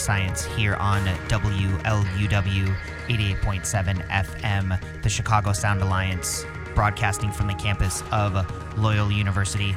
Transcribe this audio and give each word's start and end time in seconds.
Science 0.00 0.44
here 0.44 0.74
on 0.76 1.04
WLUW 1.28 2.76
88.7 3.08 4.08
FM, 4.08 5.02
the 5.02 5.08
Chicago 5.08 5.52
Sound 5.52 5.82
Alliance, 5.82 6.44
broadcasting 6.74 7.30
from 7.30 7.46
the 7.46 7.54
campus 7.54 8.02
of 8.12 8.78
Loyola 8.78 9.12
University. 9.12 9.74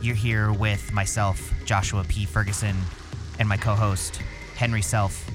You're 0.00 0.14
here 0.14 0.52
with 0.52 0.92
myself, 0.92 1.52
Joshua 1.64 2.04
P. 2.04 2.24
Ferguson, 2.24 2.76
and 3.38 3.48
my 3.48 3.56
co 3.56 3.74
host, 3.74 4.20
Henry 4.56 4.82
Self. 4.82 5.28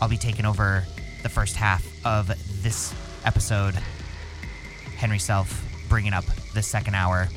I'll 0.00 0.08
be 0.08 0.16
taking 0.16 0.46
over 0.46 0.84
the 1.22 1.28
first 1.28 1.56
half 1.56 1.86
of 2.06 2.28
this 2.62 2.94
episode. 3.24 3.74
Henry 4.96 5.18
Self 5.18 5.64
bringing 5.88 6.12
up 6.12 6.24
the 6.54 6.62
second 6.62 6.94
hour. 6.94 7.28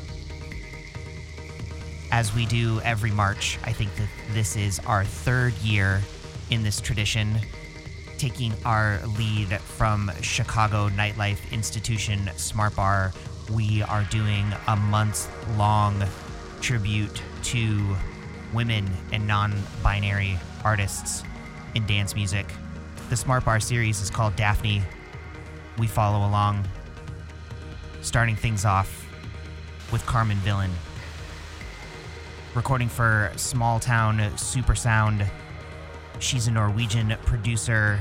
As 2.22 2.36
we 2.36 2.46
do 2.46 2.80
every 2.82 3.10
March, 3.10 3.58
I 3.64 3.74
think 3.74 3.96
that 3.96 4.08
this 4.30 4.56
is 4.56 4.78
our 4.86 5.04
third 5.04 5.56
year 5.64 6.04
in 6.52 6.62
this 6.62 6.80
tradition, 6.80 7.36
taking 8.20 8.54
our 8.64 9.00
lead 9.18 9.60
from 9.60 10.12
Chicago 10.22 10.90
nightlife 10.90 11.52
institution 11.52 12.30
Smart 12.36 12.76
Bar. 12.76 13.12
We 13.52 13.82
are 13.82 14.04
doing 14.12 14.46
a 14.68 14.76
month 14.76 15.32
long 15.58 16.04
tribute 16.62 17.24
to 17.46 17.98
women 18.54 18.88
and 19.12 19.26
non 19.26 19.56
binary 19.82 20.38
artists 20.64 21.24
in 21.74 21.88
dance 21.88 22.14
music. 22.14 22.46
The 23.10 23.18
Smart 23.18 23.46
Bar 23.46 23.60
series 23.60 24.00
is 24.00 24.12
called 24.12 24.36
Daphne. 24.36 24.84
We 25.80 25.88
follow 25.88 26.20
along, 26.20 26.68
starting 28.04 28.36
things 28.36 28.64
off 28.64 29.08
with 29.92 30.06
Carmen 30.06 30.38
Villain. 30.38 30.70
Recording 32.54 32.90
for 32.90 33.32
Smalltown 33.36 34.20
Supersound. 34.32 35.26
She's 36.20 36.48
a 36.48 36.52
Norwegian 36.52 37.16
producer 37.24 37.98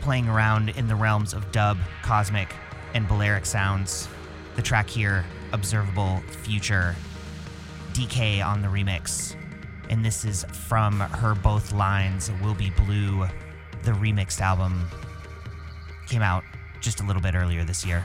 playing 0.00 0.28
around 0.28 0.70
in 0.70 0.88
the 0.88 0.96
realms 0.96 1.32
of 1.32 1.52
dub, 1.52 1.78
cosmic, 2.02 2.52
and 2.92 3.06
Balearic 3.06 3.46
sounds. 3.46 4.08
The 4.56 4.62
track 4.62 4.90
here, 4.90 5.24
Observable 5.52 6.24
Future. 6.42 6.96
DK 7.92 8.44
on 8.44 8.62
the 8.62 8.68
remix. 8.68 9.36
And 9.88 10.04
this 10.04 10.24
is 10.24 10.42
from 10.46 10.98
her 10.98 11.36
Both 11.36 11.72
Lines 11.72 12.32
Will 12.42 12.54
Be 12.54 12.70
Blue. 12.70 13.28
The 13.84 13.92
remixed 13.92 14.40
album 14.40 14.88
came 16.08 16.22
out 16.22 16.42
just 16.80 17.00
a 17.00 17.04
little 17.06 17.22
bit 17.22 17.36
earlier 17.36 17.62
this 17.62 17.86
year. 17.86 18.04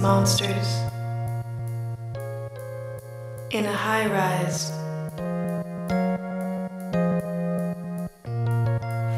monsters 0.00 0.78
in 3.50 3.66
a 3.66 3.72
high 3.72 4.06
rise. 4.06 4.70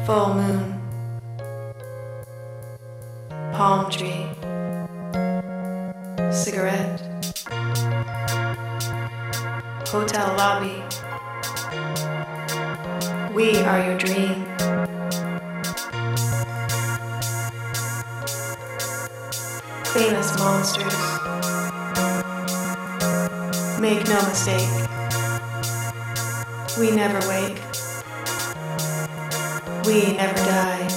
Full 0.05 0.33
moon, 0.33 0.81
palm 3.53 3.89
tree, 3.89 4.27
cigarette, 6.31 7.01
hotel 9.87 10.35
lobby. 10.35 10.83
We 13.33 13.57
are 13.59 13.85
your 13.85 13.97
dream. 13.97 14.52
Famous 19.93 20.35
monsters. 20.39 20.93
Make 23.79 24.07
no 24.07 24.19
mistake, 24.27 24.69
we 26.79 26.89
never 26.89 27.19
wake, 27.29 27.61
we 29.85 30.13
never 30.17 30.35
die. 30.45 30.92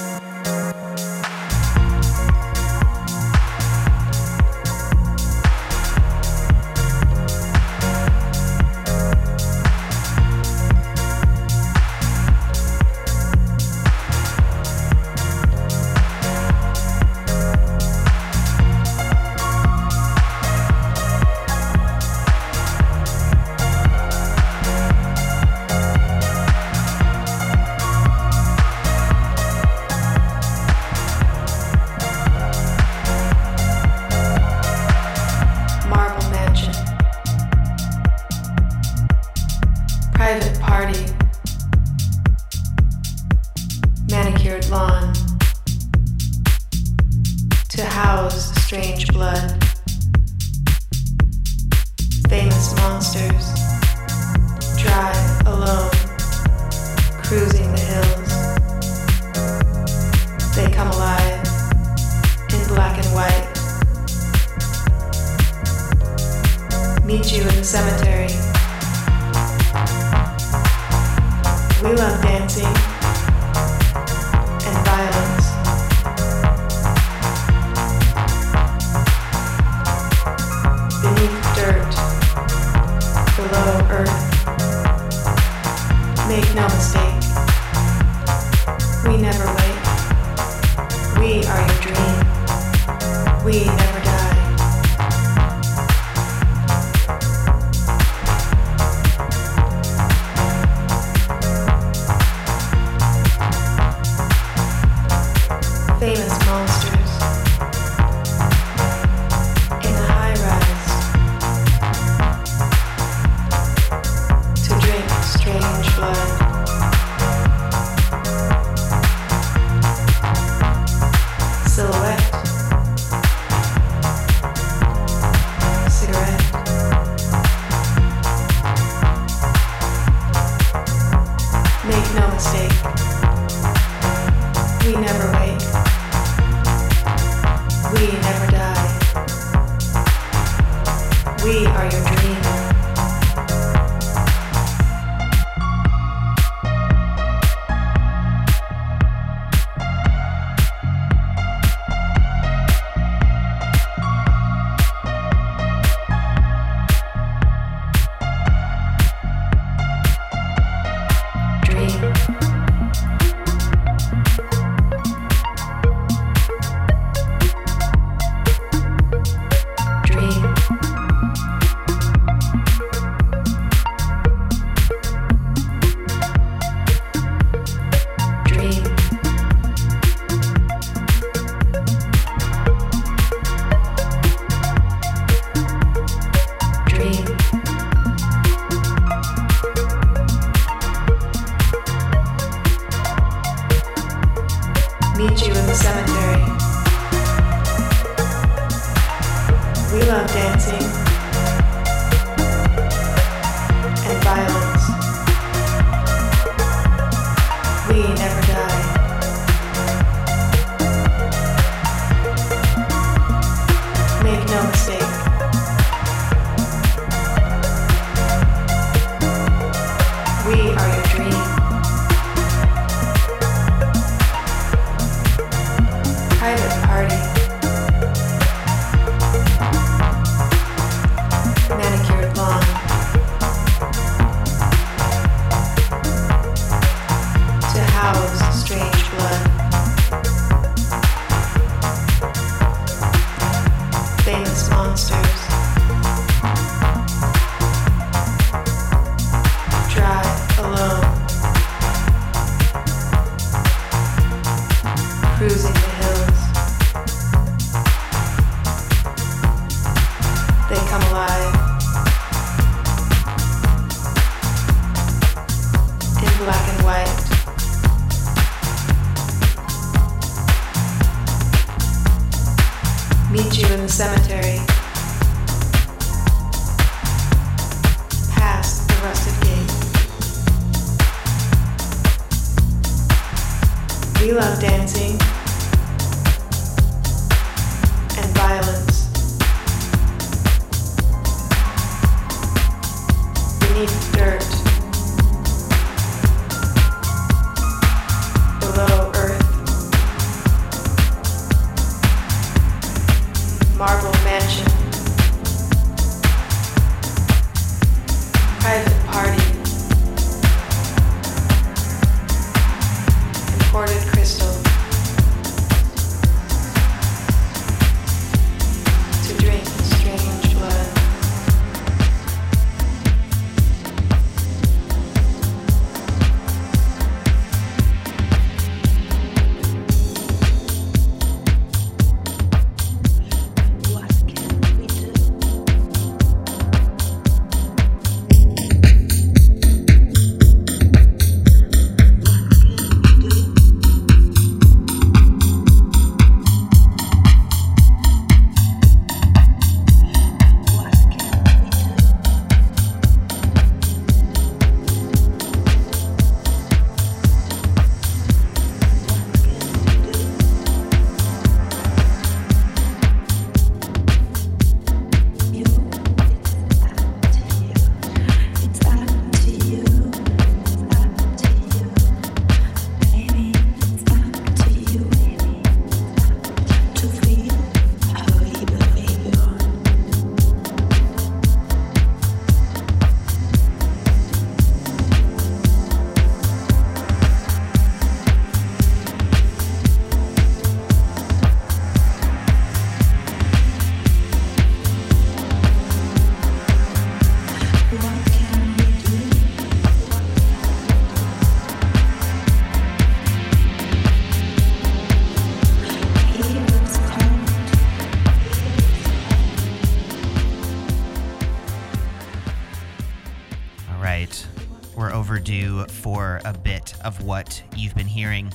Of 417.06 417.22
what 417.22 417.62
you've 417.76 417.94
been 417.94 418.08
hearing. 418.08 418.52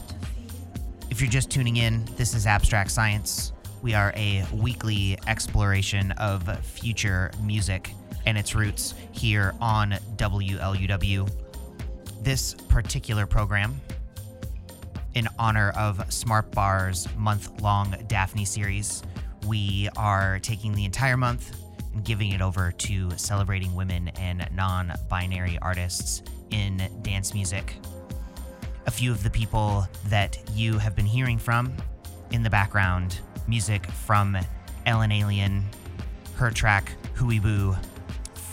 If 1.09 1.21
you're 1.21 1.29
just 1.29 1.49
tuning 1.49 1.77
in, 1.77 2.03
this 2.17 2.35
is 2.35 2.45
Abstract 2.45 2.91
Science. 2.91 3.53
We 3.81 3.93
are 3.93 4.11
a 4.17 4.45
weekly 4.53 5.17
exploration 5.25 6.11
of 6.13 6.43
future 6.59 7.31
music 7.41 7.93
and 8.25 8.37
its 8.37 8.53
roots 8.53 8.93
here 9.13 9.55
on 9.61 9.91
WLUW. 10.17 11.31
This 12.21 12.53
particular 12.53 13.25
program, 13.25 13.79
in 15.15 15.29
honor 15.39 15.69
of 15.77 16.11
Smart 16.11 16.51
Bar's 16.51 17.07
month 17.15 17.61
long 17.61 17.95
Daphne 18.07 18.43
series, 18.43 19.01
we 19.47 19.87
are 19.95 20.39
taking 20.39 20.75
the 20.75 20.83
entire 20.83 21.15
month 21.15 21.55
and 21.93 22.03
giving 22.03 22.31
it 22.33 22.41
over 22.41 22.73
to 22.73 23.11
celebrating 23.11 23.73
women 23.75 24.09
and 24.09 24.45
non 24.53 24.91
binary 25.09 25.57
artists 25.61 26.21
in 26.49 26.89
dance 27.01 27.33
music. 27.33 27.77
A 28.85 28.91
few 28.91 29.11
of 29.11 29.23
the 29.23 29.29
people 29.29 29.87
that 30.07 30.37
you 30.53 30.77
have 30.77 30.95
been 30.95 31.05
hearing 31.05 31.37
from 31.37 31.73
in 32.31 32.43
the 32.43 32.49
background 32.49 33.19
music 33.47 33.85
from 33.85 34.37
Ellen 34.85 35.11
Allien, 35.11 35.63
her 36.35 36.51
track 36.51 36.93
Huibuh, 37.15 37.77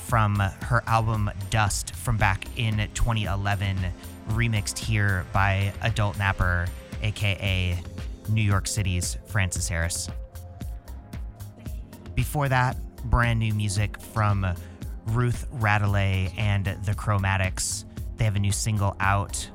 from 0.07 0.37
her 0.37 0.83
album 0.87 1.31
Dust 1.51 1.95
from 1.95 2.17
back 2.17 2.47
in 2.57 2.88
2011, 2.95 3.77
remixed 4.31 4.79
here 4.79 5.27
by 5.33 5.73
Adultnapper, 5.83 6.69
aka 7.03 7.79
New 8.29 8.43
York 8.43 8.67
City's 8.67 9.19
Francis 9.27 9.69
Harris. 9.69 10.09
Before 12.14 12.49
that, 12.49 12.77
brand 13.05 13.38
new 13.38 13.55
music 13.55 14.01
from 14.01 14.47
Ruth 15.07 15.47
Radelet 15.55 16.37
and 16.38 16.67
the 16.85 16.93
Chromatics. 16.93 17.85
They 18.17 18.25
have 18.25 18.37
a 18.37 18.41
new 18.41 18.53
single 18.53 18.97
out, 19.01 19.49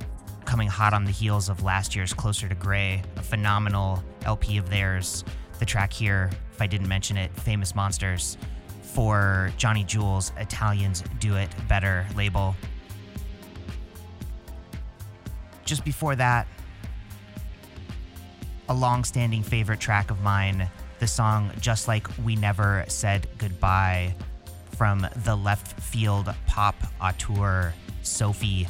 coming 0.44 0.68
hot 0.68 0.94
on 0.94 1.04
the 1.04 1.10
heels 1.10 1.48
of 1.48 1.62
last 1.62 1.96
year's 1.96 2.12
Closer 2.12 2.48
to 2.48 2.54
Grey, 2.54 3.02
a 3.16 3.22
phenomenal 3.22 4.02
LP 4.24 4.58
of 4.58 4.70
theirs. 4.70 5.24
The 5.58 5.64
track 5.64 5.92
here, 5.92 6.30
if 6.52 6.60
I 6.60 6.66
didn't 6.66 6.88
mention 6.88 7.16
it, 7.16 7.34
Famous 7.40 7.74
Monsters, 7.74 8.36
for 8.82 9.50
Johnny 9.56 9.84
Jewel's 9.84 10.32
Italians 10.36 11.02
Do 11.18 11.36
It 11.36 11.48
Better 11.68 12.06
label. 12.16 12.54
Just 15.64 15.84
before 15.84 16.16
that, 16.16 16.46
a 18.68 18.74
long 18.74 19.04
standing 19.04 19.42
favorite 19.42 19.80
track 19.80 20.10
of 20.10 20.20
mine 20.22 20.68
the 20.98 21.06
song 21.06 21.50
Just 21.60 21.88
Like 21.88 22.06
We 22.24 22.36
Never 22.36 22.84
Said 22.88 23.26
Goodbye 23.38 24.14
from 24.76 25.06
the 25.24 25.36
left 25.36 25.80
field 25.80 26.32
pop 26.46 26.76
auteur 27.00 27.74
Sophie. 28.02 28.66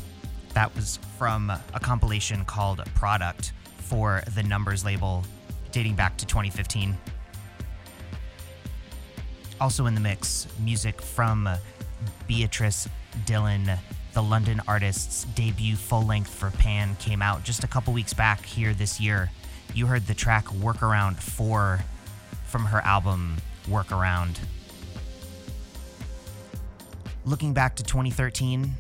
That 0.55 0.75
was 0.75 0.99
from 1.25 1.51
a 1.51 1.81
compilation 1.81 2.45
called 2.45 2.85
Product 2.95 3.55
for 3.79 4.23
the 4.35 4.43
Numbers 4.43 4.85
label 4.85 5.25
dating 5.73 5.95
back 5.95 6.19
to 6.19 6.27
2015. 6.27 6.95
Also 9.59 9.87
in 9.87 9.95
the 9.95 10.03
mix, 10.03 10.47
music 10.61 11.01
from 11.01 11.49
Beatrice 12.27 12.91
Dillon. 13.25 13.71
The 14.13 14.23
London 14.23 14.61
artist's 14.69 15.25
debut 15.35 15.77
full 15.77 16.03
length 16.03 16.29
for 16.29 16.51
Pan 16.51 16.95
came 16.97 17.23
out 17.23 17.43
just 17.43 17.65
a 17.65 17.69
couple 17.69 17.95
weeks 17.95 18.13
back 18.13 18.45
here 18.45 18.75
this 18.75 19.01
year. 19.01 19.31
You 19.73 19.87
heard 19.87 20.07
the 20.07 20.13
track 20.13 20.45
Workaround 20.49 21.17
4 21.17 21.81
from 22.45 22.67
her 22.67 22.83
album 22.83 23.39
Workaround. 23.67 24.37
Looking 27.25 27.55
back 27.55 27.77
to 27.77 27.83
2013, 27.83 28.75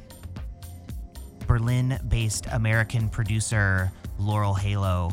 Berlin 1.46 1.98
based 2.08 2.46
American 2.52 3.08
producer 3.08 3.90
Laurel 4.18 4.54
Halo 4.54 5.12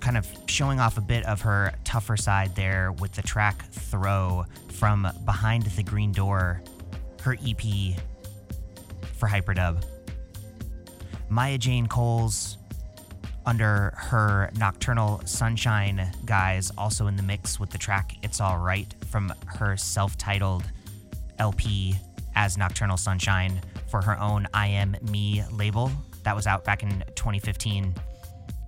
kind 0.00 0.16
of 0.16 0.26
showing 0.46 0.80
off 0.80 0.96
a 0.96 1.00
bit 1.00 1.24
of 1.26 1.40
her 1.42 1.72
tougher 1.84 2.16
side 2.16 2.54
there 2.54 2.92
with 2.92 3.12
the 3.12 3.22
track 3.22 3.64
Throw 3.70 4.44
from 4.68 5.06
Behind 5.24 5.64
the 5.64 5.82
Green 5.82 6.12
Door, 6.12 6.62
her 7.22 7.36
EP 7.46 7.94
for 9.14 9.28
Hyperdub. 9.28 9.84
Maya 11.28 11.58
Jane 11.58 11.86
Coles 11.86 12.58
under 13.44 13.92
her 13.96 14.50
Nocturnal 14.56 15.20
Sunshine 15.24 16.10
guise, 16.24 16.70
also 16.78 17.06
in 17.06 17.16
the 17.16 17.22
mix 17.22 17.58
with 17.58 17.70
the 17.70 17.78
track 17.78 18.16
It's 18.22 18.40
Alright 18.40 18.94
from 19.10 19.32
her 19.46 19.76
self 19.76 20.16
titled 20.16 20.64
LP 21.38 21.96
as 22.34 22.56
Nocturnal 22.56 22.96
Sunshine 22.96 23.60
for 23.88 24.02
her 24.02 24.18
own 24.20 24.46
I 24.54 24.68
Am 24.68 24.96
Me 25.10 25.42
label. 25.52 25.90
That 26.24 26.36
was 26.36 26.46
out 26.46 26.64
back 26.64 26.82
in 26.82 27.02
2015. 27.14 27.94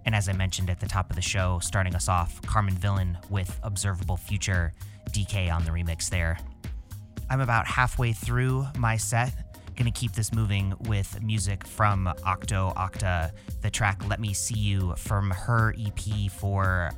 And 0.06 0.14
as 0.14 0.28
I 0.28 0.32
mentioned 0.32 0.70
at 0.70 0.80
the 0.80 0.88
top 0.88 1.10
of 1.10 1.16
the 1.16 1.22
show, 1.22 1.58
starting 1.60 1.94
us 1.94 2.08
off, 2.08 2.40
Carmen 2.42 2.74
Villain 2.74 3.18
with 3.28 3.58
Observable 3.62 4.16
Future, 4.16 4.72
DK 5.10 5.52
on 5.52 5.64
the 5.64 5.70
remix 5.70 6.08
there. 6.08 6.38
I'm 7.28 7.40
about 7.40 7.66
halfway 7.66 8.12
through 8.12 8.66
my 8.76 8.96
set 8.96 9.32
Gonna 9.80 9.90
keep 9.90 10.12
this 10.12 10.34
moving 10.34 10.74
with 10.80 11.22
music 11.22 11.66
from 11.66 12.06
Octo 12.06 12.74
Octa, 12.76 13.30
the 13.62 13.70
track 13.70 14.06
Let 14.10 14.20
Me 14.20 14.34
See 14.34 14.58
You 14.58 14.94
from 14.96 15.30
her 15.30 15.74
EP 15.80 16.30
for 16.30 16.90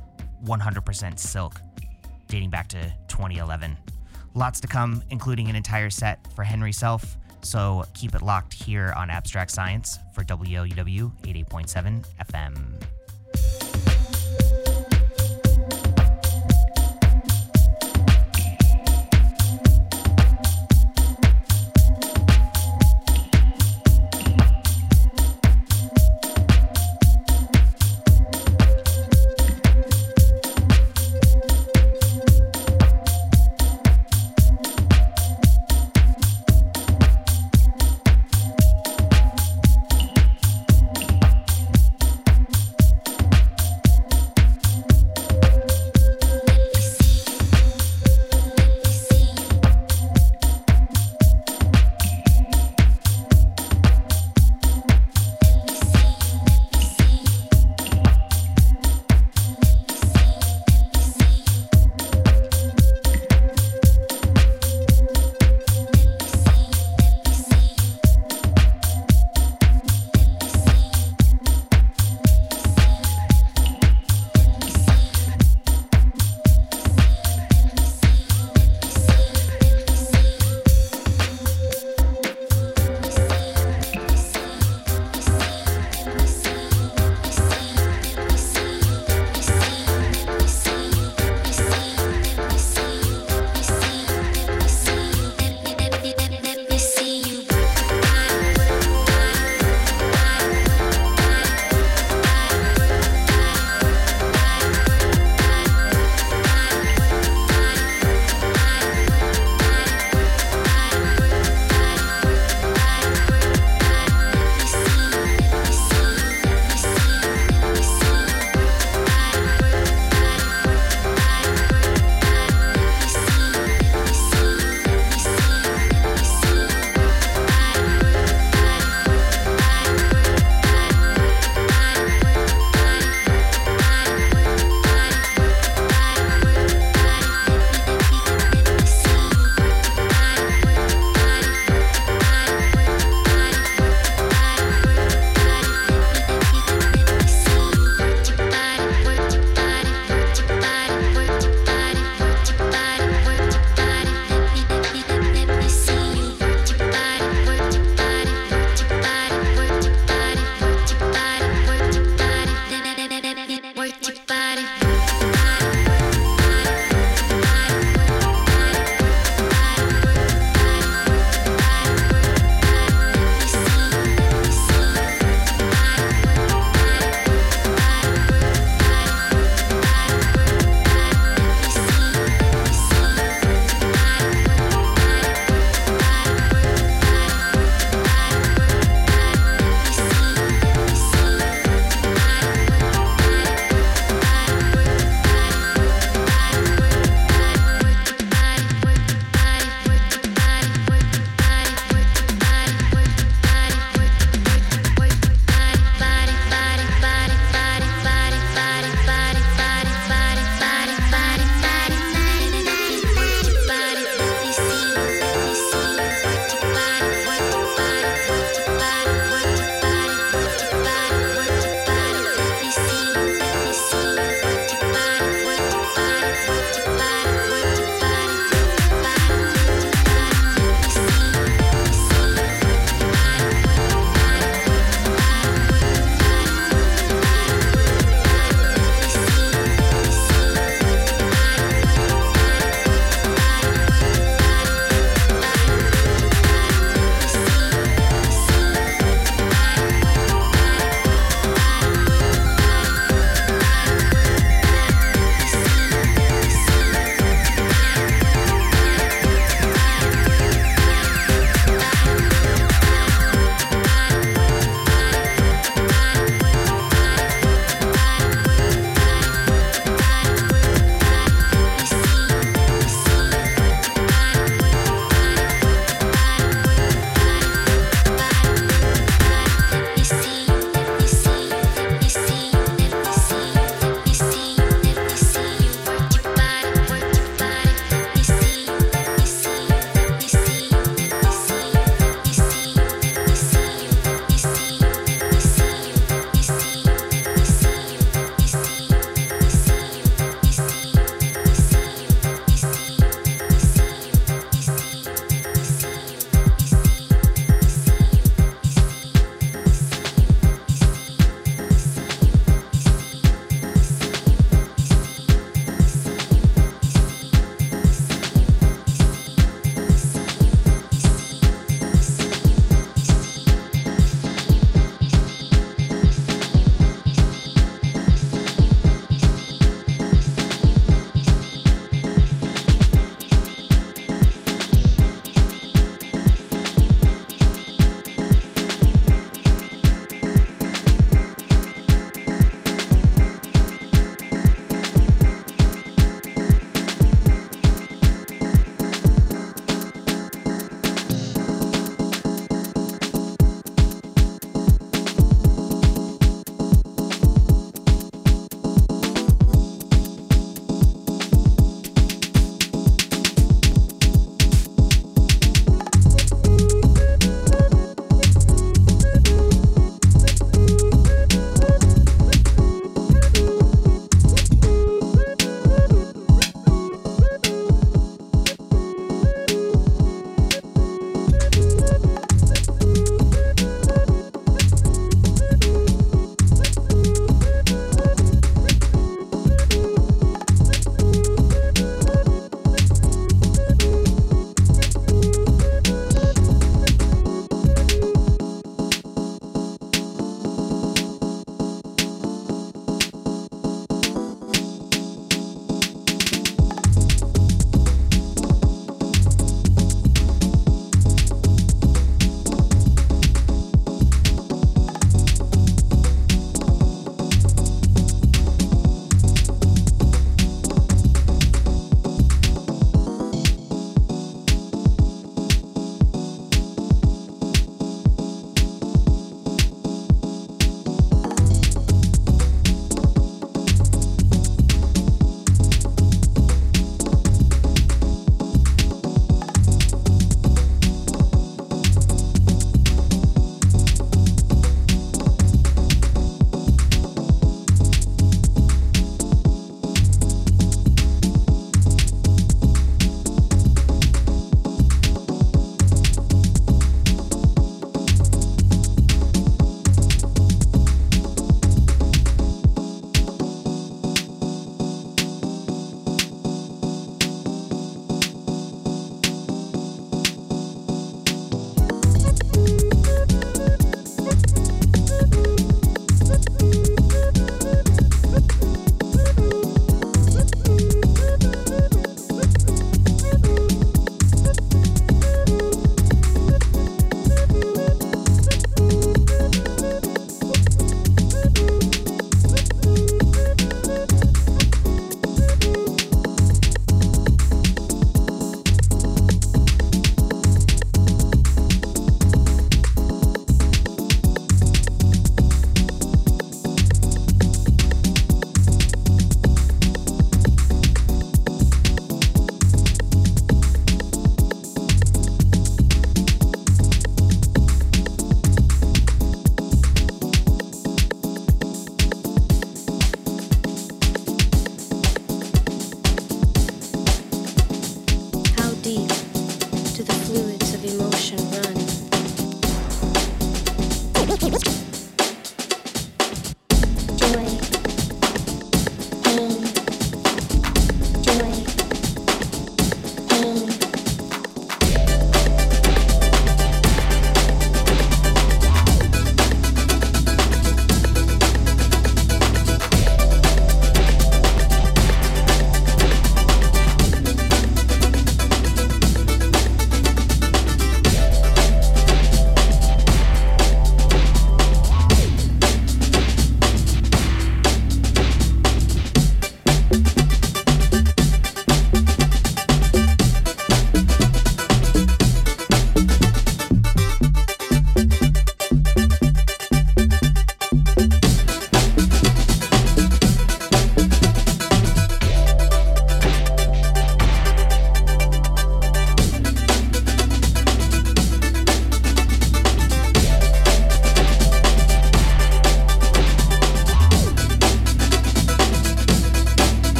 100% 0.43 1.17
Silk, 1.17 1.61
dating 2.27 2.49
back 2.49 2.67
to 2.67 2.93
2011. 3.07 3.77
Lots 4.33 4.59
to 4.59 4.67
come, 4.67 5.01
including 5.11 5.47
an 5.49 5.55
entire 5.55 5.89
set 5.89 6.27
for 6.35 6.43
Henry 6.43 6.73
Self, 6.73 7.15
so 7.43 7.83
keep 7.93 8.15
it 8.15 8.21
locked 8.21 8.53
here 8.53 8.93
on 8.95 9.09
Abstract 9.09 9.51
Science 9.51 9.99
for 10.13 10.23
WLUW 10.23 11.11
88.7 11.23 12.05
FM. 12.31 12.83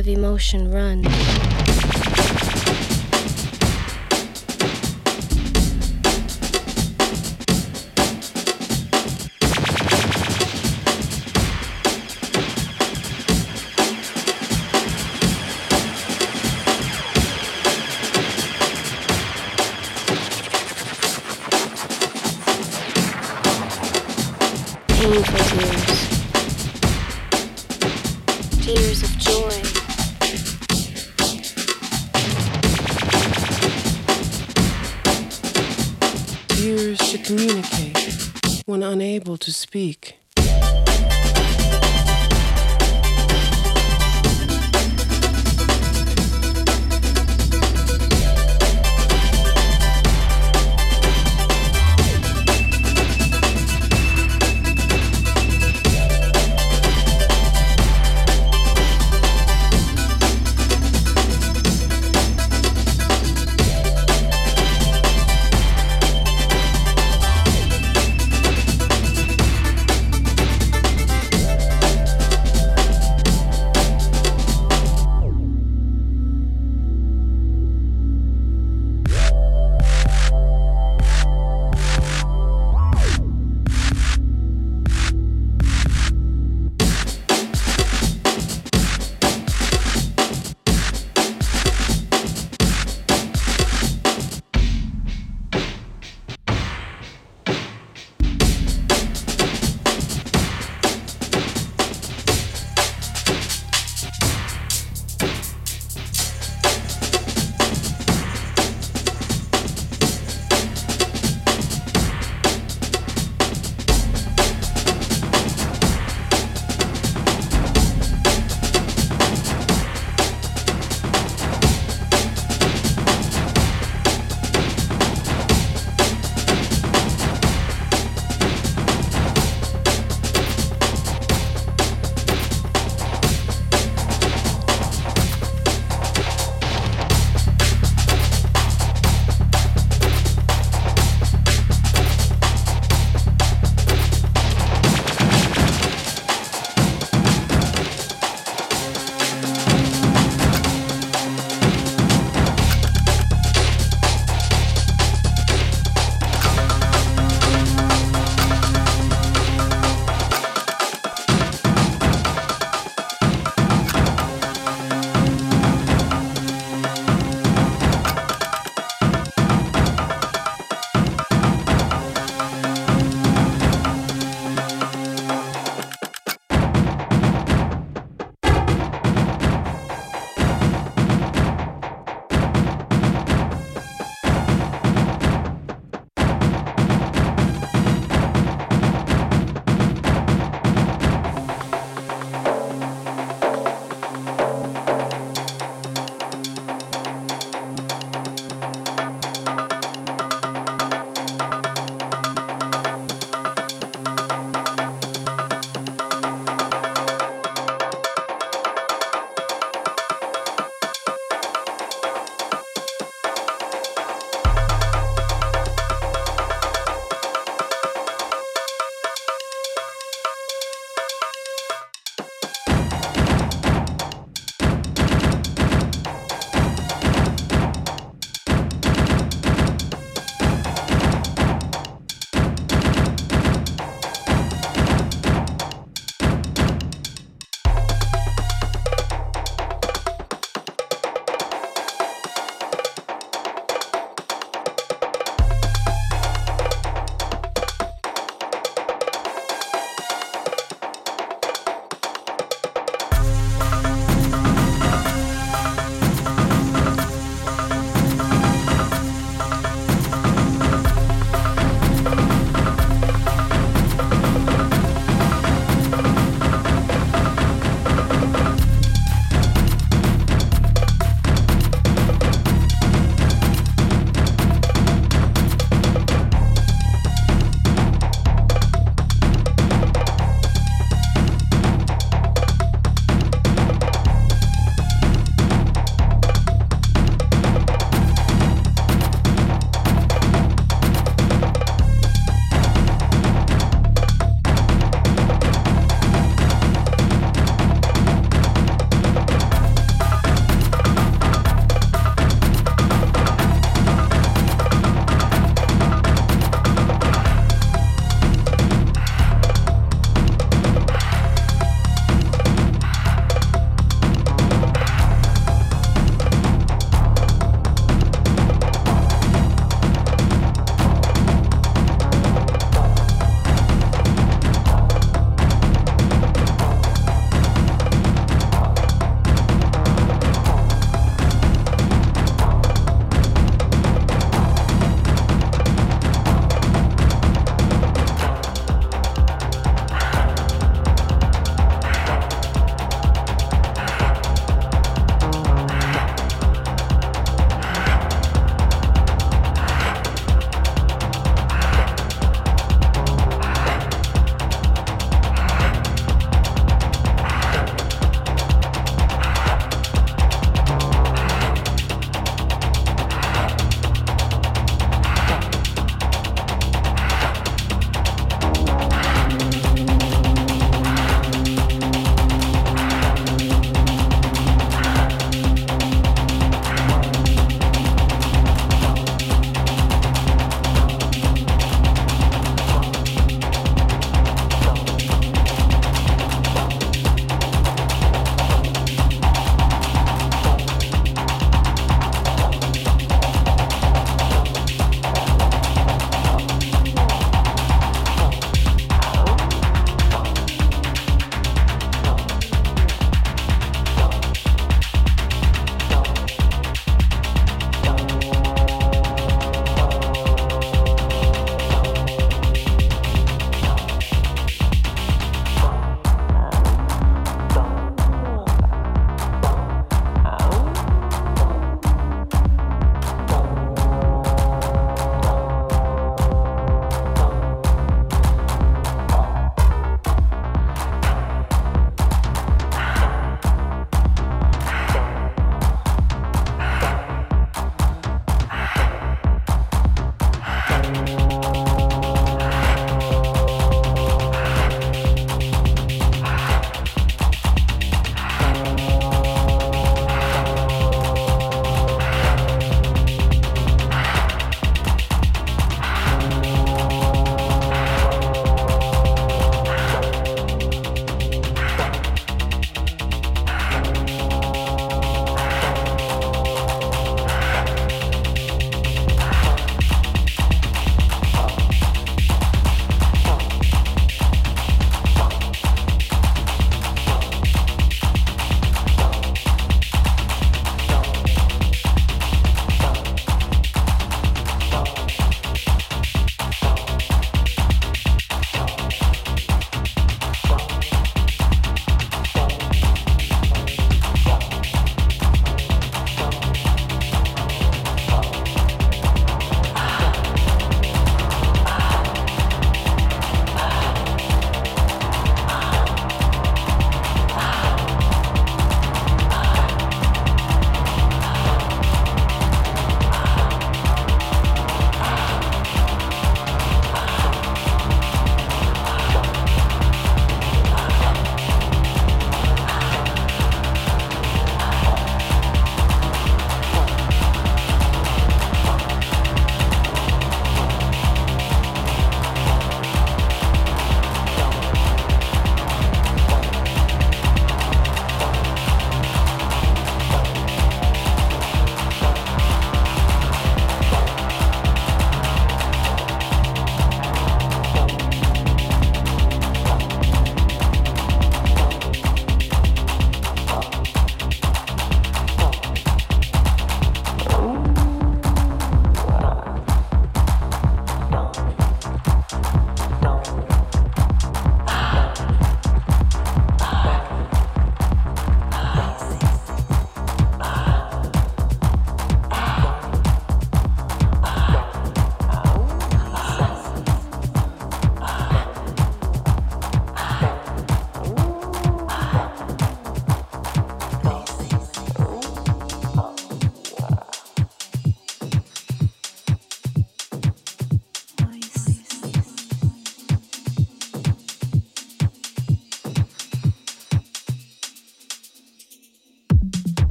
Of 0.00 0.08
emotion 0.08 0.70
run? 0.72 1.04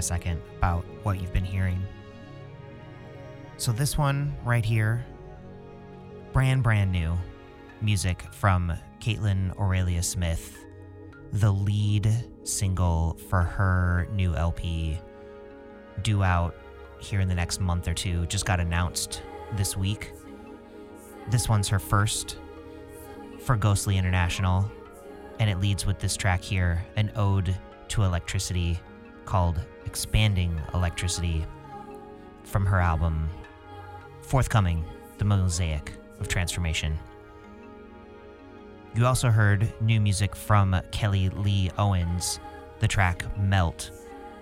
A 0.00 0.02
second 0.02 0.40
about 0.56 0.86
what 1.02 1.20
you've 1.20 1.34
been 1.34 1.44
hearing. 1.44 1.78
So, 3.58 3.70
this 3.70 3.98
one 3.98 4.34
right 4.46 4.64
here, 4.64 5.04
brand, 6.32 6.62
brand 6.62 6.90
new 6.90 7.18
music 7.82 8.24
from 8.32 8.72
Kaitlyn 9.00 9.54
Aurelia 9.58 10.02
Smith, 10.02 10.64
the 11.34 11.52
lead 11.52 12.10
single 12.44 13.18
for 13.28 13.42
her 13.42 14.08
new 14.14 14.34
LP, 14.34 14.98
due 16.00 16.22
out 16.22 16.54
here 16.98 17.20
in 17.20 17.28
the 17.28 17.34
next 17.34 17.60
month 17.60 17.86
or 17.86 17.92
two, 17.92 18.24
just 18.24 18.46
got 18.46 18.58
announced 18.58 19.20
this 19.58 19.76
week. 19.76 20.14
This 21.28 21.46
one's 21.46 21.68
her 21.68 21.78
first 21.78 22.38
for 23.40 23.54
Ghostly 23.54 23.98
International, 23.98 24.64
and 25.38 25.50
it 25.50 25.60
leads 25.60 25.84
with 25.84 25.98
this 25.98 26.16
track 26.16 26.40
here 26.42 26.82
an 26.96 27.12
ode 27.16 27.54
to 27.88 28.04
electricity 28.04 28.80
called 29.30 29.60
Expanding 29.86 30.60
Electricity 30.74 31.46
from 32.42 32.66
her 32.66 32.80
album 32.80 33.30
forthcoming 34.22 34.84
The 35.18 35.24
Mosaic 35.24 35.92
of 36.18 36.26
Transformation. 36.26 36.98
You 38.96 39.06
also 39.06 39.30
heard 39.30 39.72
new 39.80 40.00
music 40.00 40.34
from 40.34 40.80
Kelly 40.90 41.28
Lee 41.28 41.70
Owens, 41.78 42.40
the 42.80 42.88
track 42.88 43.24
Melt. 43.38 43.92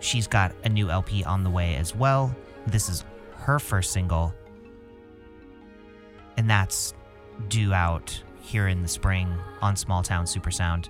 She's 0.01 0.27
got 0.27 0.55
a 0.65 0.71
new 0.71 0.89
LP 0.89 1.23
on 1.23 1.45
the 1.45 1.51
way 1.51 1.77
as 1.77 1.95
well. 1.95 2.35
This 2.67 2.89
is 2.89 3.05
her 3.35 3.59
first 3.59 3.93
single, 3.93 4.33
and 6.39 6.49
that's 6.49 6.95
due 7.49 7.75
out 7.75 8.23
here 8.41 8.69
in 8.69 8.81
the 8.81 8.89
spring 8.89 9.29
on 9.61 9.75
Smalltown 9.75 10.25
Supersound. 10.25 10.89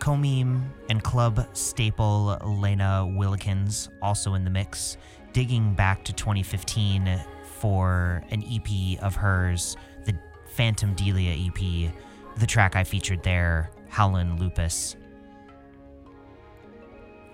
Comeme 0.00 0.66
and 0.88 1.04
club 1.04 1.46
staple 1.52 2.38
Lena 2.42 3.06
Willikens 3.06 3.90
also 4.00 4.32
in 4.34 4.44
the 4.44 4.50
mix, 4.50 4.96
digging 5.34 5.74
back 5.74 6.02
to 6.04 6.12
2015 6.14 7.22
for 7.58 8.22
an 8.30 8.42
EP 8.50 9.02
of 9.02 9.14
hers, 9.14 9.76
the 10.06 10.14
Phantom 10.46 10.94
Delia 10.94 11.48
EP, 11.48 11.92
the 12.38 12.46
track 12.46 12.76
I 12.76 12.82
featured 12.82 13.22
there, 13.22 13.70
Howlin' 13.88 14.38
Lupus. 14.38 14.96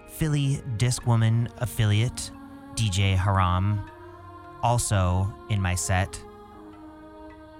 Philly 0.08 0.60
Discwoman 0.76 1.48
affiliate, 1.58 2.32
DJ 2.74 3.16
Haram, 3.16 3.80
also 4.62 5.32
in 5.50 5.62
my 5.62 5.76
set, 5.76 6.20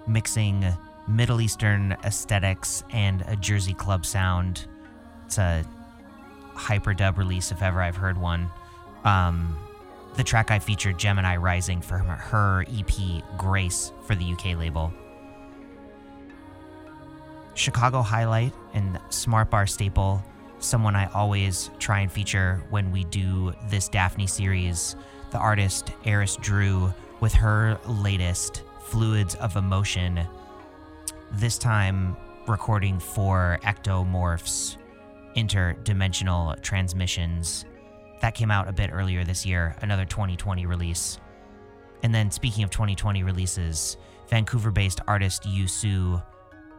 mixing 0.08 0.66
Middle 1.06 1.40
Eastern 1.40 1.92
aesthetics 2.02 2.82
and 2.90 3.22
a 3.28 3.36
Jersey 3.36 3.74
club 3.74 4.04
sound. 4.04 4.66
It's 5.26 5.38
a 5.38 5.64
hyperdub 6.54 7.18
release 7.18 7.50
if 7.50 7.62
ever 7.62 7.82
I've 7.82 7.96
heard 7.96 8.16
one. 8.16 8.48
Um, 9.04 9.58
the 10.14 10.24
track 10.24 10.50
I 10.50 10.60
featured, 10.60 10.98
Gemini 10.98 11.36
Rising, 11.36 11.82
for 11.82 11.98
her 11.98 12.64
EP 12.72 13.22
Grace 13.36 13.92
for 14.06 14.14
the 14.14 14.32
UK 14.32 14.56
label. 14.56 14.92
Chicago 17.54 18.02
Highlight 18.02 18.52
and 18.72 19.00
Smart 19.10 19.50
Bar 19.50 19.66
Staple, 19.66 20.22
someone 20.60 20.94
I 20.94 21.06
always 21.12 21.70
try 21.78 22.00
and 22.00 22.12
feature 22.12 22.62
when 22.70 22.92
we 22.92 23.04
do 23.04 23.52
this 23.68 23.88
Daphne 23.88 24.26
series. 24.26 24.94
The 25.32 25.38
artist 25.38 25.90
Eris 26.04 26.36
Drew 26.36 26.94
with 27.20 27.32
her 27.34 27.78
latest 27.86 28.62
Fluids 28.84 29.34
of 29.36 29.56
Emotion, 29.56 30.24
this 31.32 31.58
time 31.58 32.16
recording 32.46 33.00
for 33.00 33.58
Ectomorphs 33.64 34.76
Interdimensional 35.36 36.60
Transmissions. 36.62 37.64
That 38.20 38.34
came 38.34 38.50
out 38.50 38.68
a 38.68 38.72
bit 38.72 38.90
earlier 38.92 39.22
this 39.22 39.44
year, 39.44 39.76
another 39.82 40.04
2020 40.06 40.66
release. 40.66 41.18
And 42.02 42.14
then, 42.14 42.30
speaking 42.30 42.64
of 42.64 42.70
2020 42.70 43.22
releases, 43.22 43.96
Vancouver 44.28 44.70
based 44.70 45.00
artist 45.06 45.44
Yu 45.46 45.66
Su, 45.66 46.20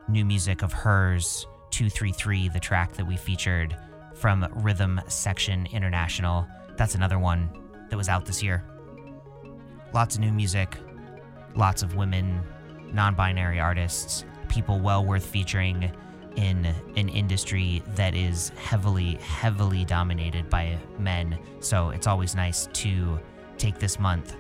new 0.07 0.25
music 0.25 0.63
of 0.63 0.73
hers, 0.73 1.45
233, 1.71 2.49
the 2.49 2.59
track 2.59 2.93
that 2.93 3.05
we 3.05 3.15
featured 3.15 3.77
from 4.15 4.47
Rhythm 4.55 4.99
Section 5.07 5.67
International. 5.67 6.47
That's 6.75 6.95
another 6.95 7.19
one 7.19 7.49
that 7.89 7.97
was 7.97 8.09
out 8.09 8.25
this 8.25 8.41
year. 8.41 8.63
Lots 9.93 10.15
of 10.15 10.21
new 10.21 10.31
music, 10.31 10.77
lots 11.55 11.83
of 11.83 11.95
women, 11.95 12.41
non 12.91 13.13
binary 13.13 13.59
artists, 13.59 14.25
people 14.49 14.79
well 14.79 15.05
worth 15.05 15.25
featuring 15.25 15.91
in 16.38 16.65
an 16.95 17.09
industry 17.09 17.83
that 17.95 18.15
is 18.15 18.49
heavily, 18.49 19.15
heavily 19.15 19.83
dominated 19.83 20.49
by 20.49 20.77
men. 20.97 21.38
So 21.59 21.89
it's 21.89 22.07
always 22.07 22.35
nice 22.35 22.69
to 22.73 23.19
take 23.57 23.79
this 23.79 23.99
month, 23.99 24.35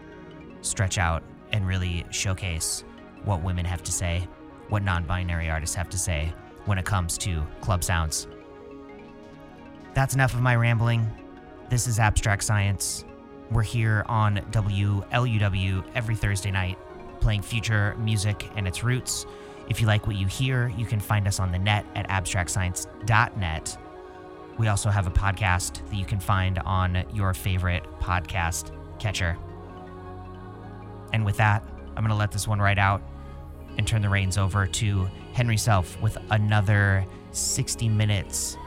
stretch 0.61 0.97
out, 0.97 1.23
and 1.51 1.67
really 1.67 2.05
showcase 2.11 2.83
what 3.25 3.43
women 3.43 3.65
have 3.65 3.83
to 3.83 3.91
say, 3.91 4.27
what 4.69 4.83
non 4.83 5.03
binary 5.03 5.49
artists 5.49 5.75
have 5.75 5.89
to 5.89 5.97
say 5.97 6.31
when 6.65 6.77
it 6.77 6.85
comes 6.85 7.17
to 7.19 7.45
club 7.61 7.83
sounds. 7.83 8.27
That's 9.93 10.13
enough 10.13 10.35
of 10.35 10.41
my 10.41 10.55
rambling. 10.55 11.09
This 11.69 11.87
is 11.87 11.97
Abstract 11.97 12.43
Science. 12.43 13.03
We're 13.49 13.63
here 13.63 14.05
on 14.07 14.37
WLUW 14.51 15.83
every 15.95 16.15
Thursday 16.15 16.51
night 16.51 16.77
playing 17.19 17.41
future 17.41 17.95
music 17.97 18.49
and 18.55 18.67
its 18.67 18.83
roots. 18.83 19.25
If 19.69 19.81
you 19.81 19.87
like 19.87 20.07
what 20.07 20.15
you 20.15 20.27
hear, 20.27 20.71
you 20.77 20.85
can 20.85 20.99
find 20.99 21.27
us 21.27 21.39
on 21.39 21.51
the 21.51 21.59
net 21.59 21.85
at 21.95 22.07
abstractscience.net. 22.09 23.77
We 24.57 24.67
also 24.69 24.89
have 24.89 25.07
a 25.07 25.11
podcast 25.11 25.87
that 25.89 25.95
you 25.95 26.05
can 26.05 26.19
find 26.19 26.59
on 26.59 27.03
your 27.13 27.33
favorite 27.33 27.83
podcast 27.99 28.71
catcher. 28.99 29.37
And 31.13 31.25
with 31.25 31.37
that, 31.37 31.63
I'm 31.89 32.03
going 32.03 32.09
to 32.09 32.15
let 32.15 32.31
this 32.31 32.47
one 32.47 32.59
ride 32.59 32.79
out 32.79 33.01
and 33.77 33.87
turn 33.87 34.01
the 34.01 34.09
reins 34.09 34.37
over 34.37 34.65
to 34.65 35.07
Henry 35.33 35.57
Self 35.57 35.99
with 36.01 36.17
another 36.31 37.05
60 37.31 37.89
minutes 37.89 38.57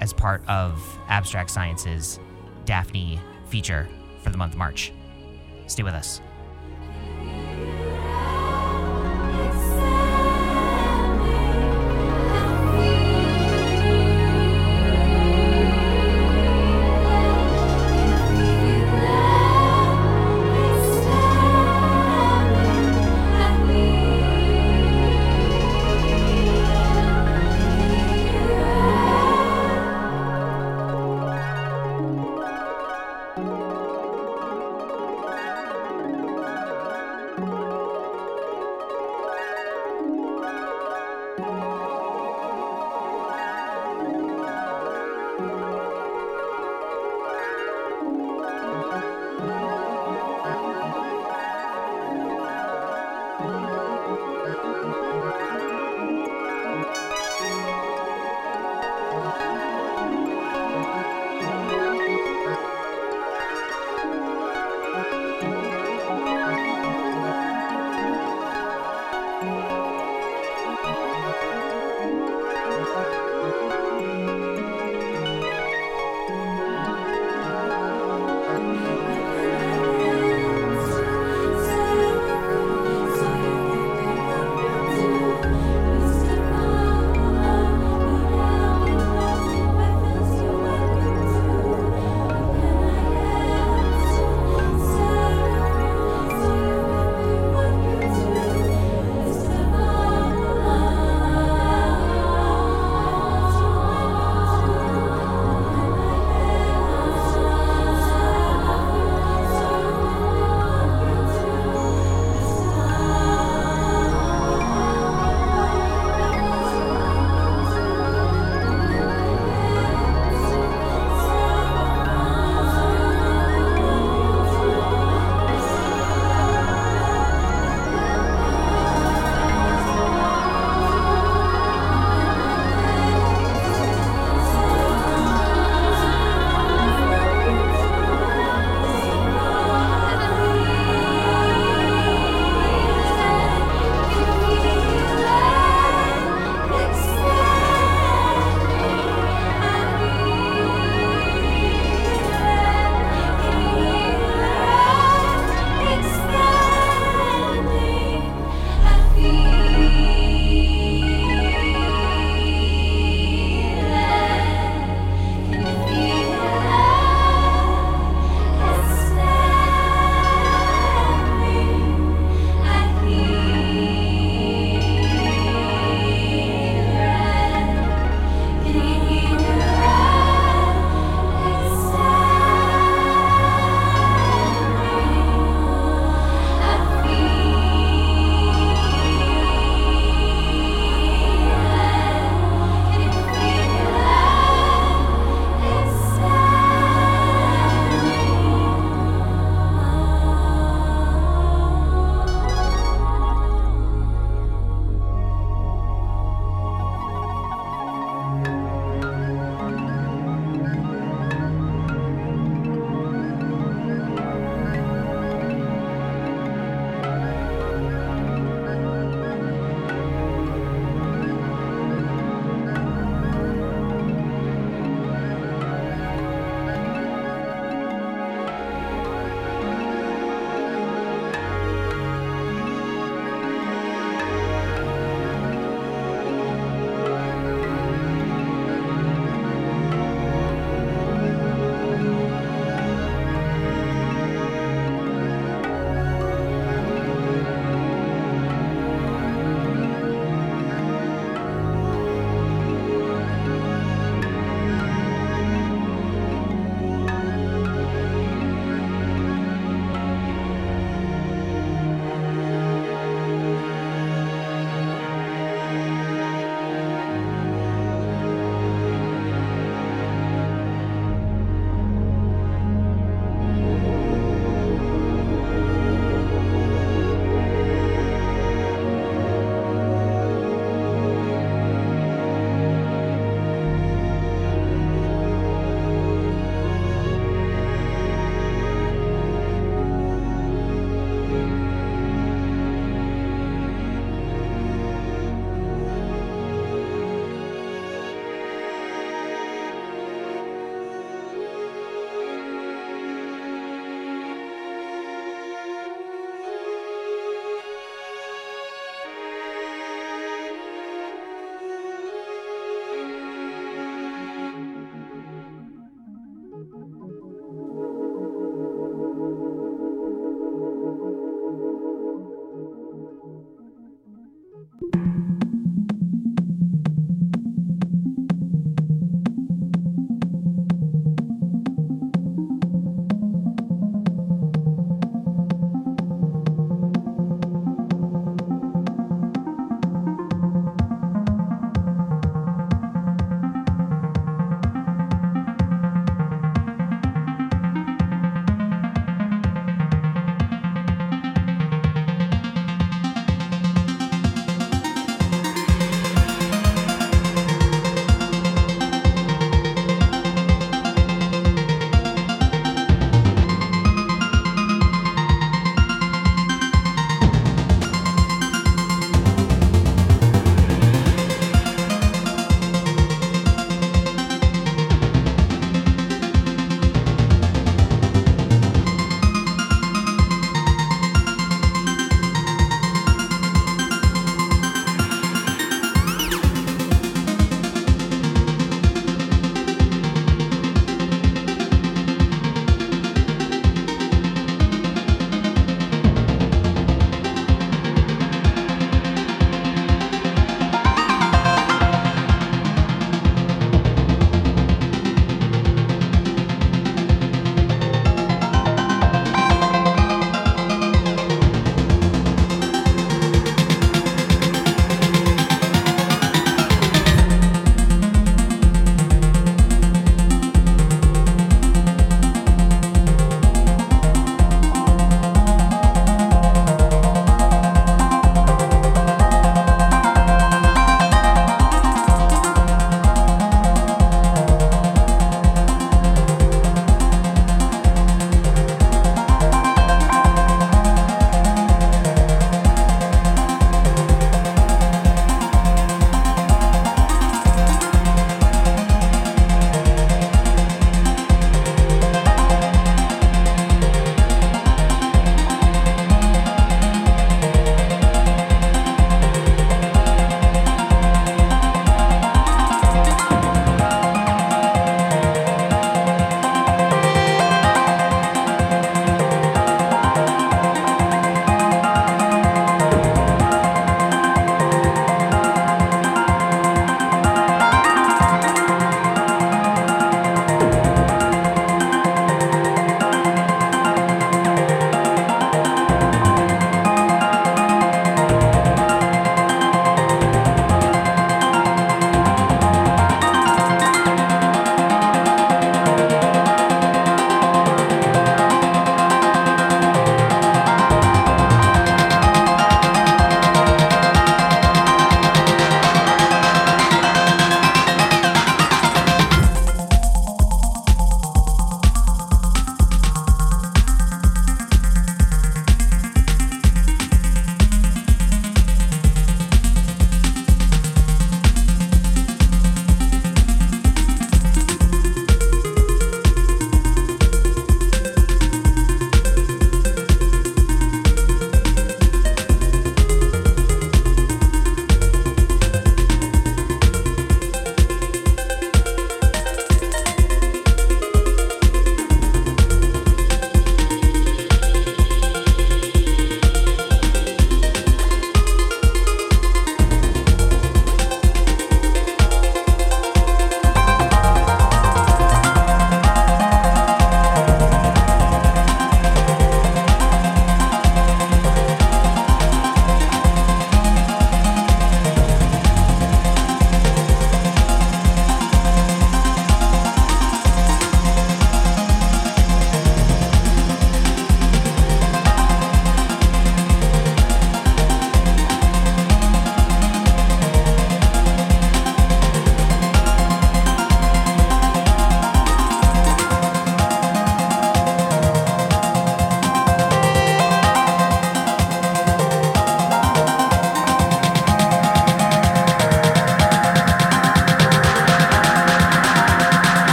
as 0.00 0.12
part 0.12 0.42
of 0.48 0.98
Abstract 1.08 1.50
Science's 1.50 2.20
Daphne 2.64 3.18
feature 3.46 3.88
for 4.22 4.30
the 4.30 4.36
month 4.36 4.52
of 4.52 4.58
March. 4.58 4.92
Stay 5.66 5.82
with 5.82 5.94
us. 5.94 6.20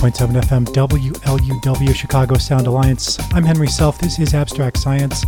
88.7 0.00 0.40
FM 0.40 0.64
WLUW 0.68 1.94
Chicago 1.94 2.38
Sound 2.38 2.66
Alliance. 2.66 3.18
I'm 3.34 3.44
Henry 3.44 3.66
Self. 3.66 3.98
This 3.98 4.18
is 4.18 4.32
Abstract 4.32 4.78
Science, 4.78 5.26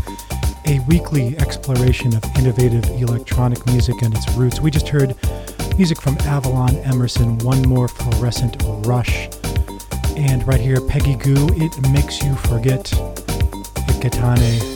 a 0.65 0.79
weekly 0.89 1.37
exploration 1.37 2.17
of 2.17 2.25
innovative 2.39 2.83
electronic 2.99 3.67
music 3.67 4.01
and 4.01 4.17
its 4.17 4.31
roots. 4.33 4.61
We 4.63 4.71
just 4.71 4.89
heard 4.89 5.15
music 5.77 6.01
from 6.01 6.17
Avalon 6.21 6.77
Emerson, 6.77 7.37
One 7.41 7.61
More 7.69 7.87
Fluorescent 7.87 8.63
Rush. 8.87 9.29
And 10.17 10.47
right 10.49 10.61
here, 10.61 10.81
Peggy 10.81 11.17
Gou, 11.17 11.49
It 11.53 11.91
Makes 11.91 12.23
You 12.23 12.35
Forget, 12.35 12.85
Itgehane. 14.01 14.72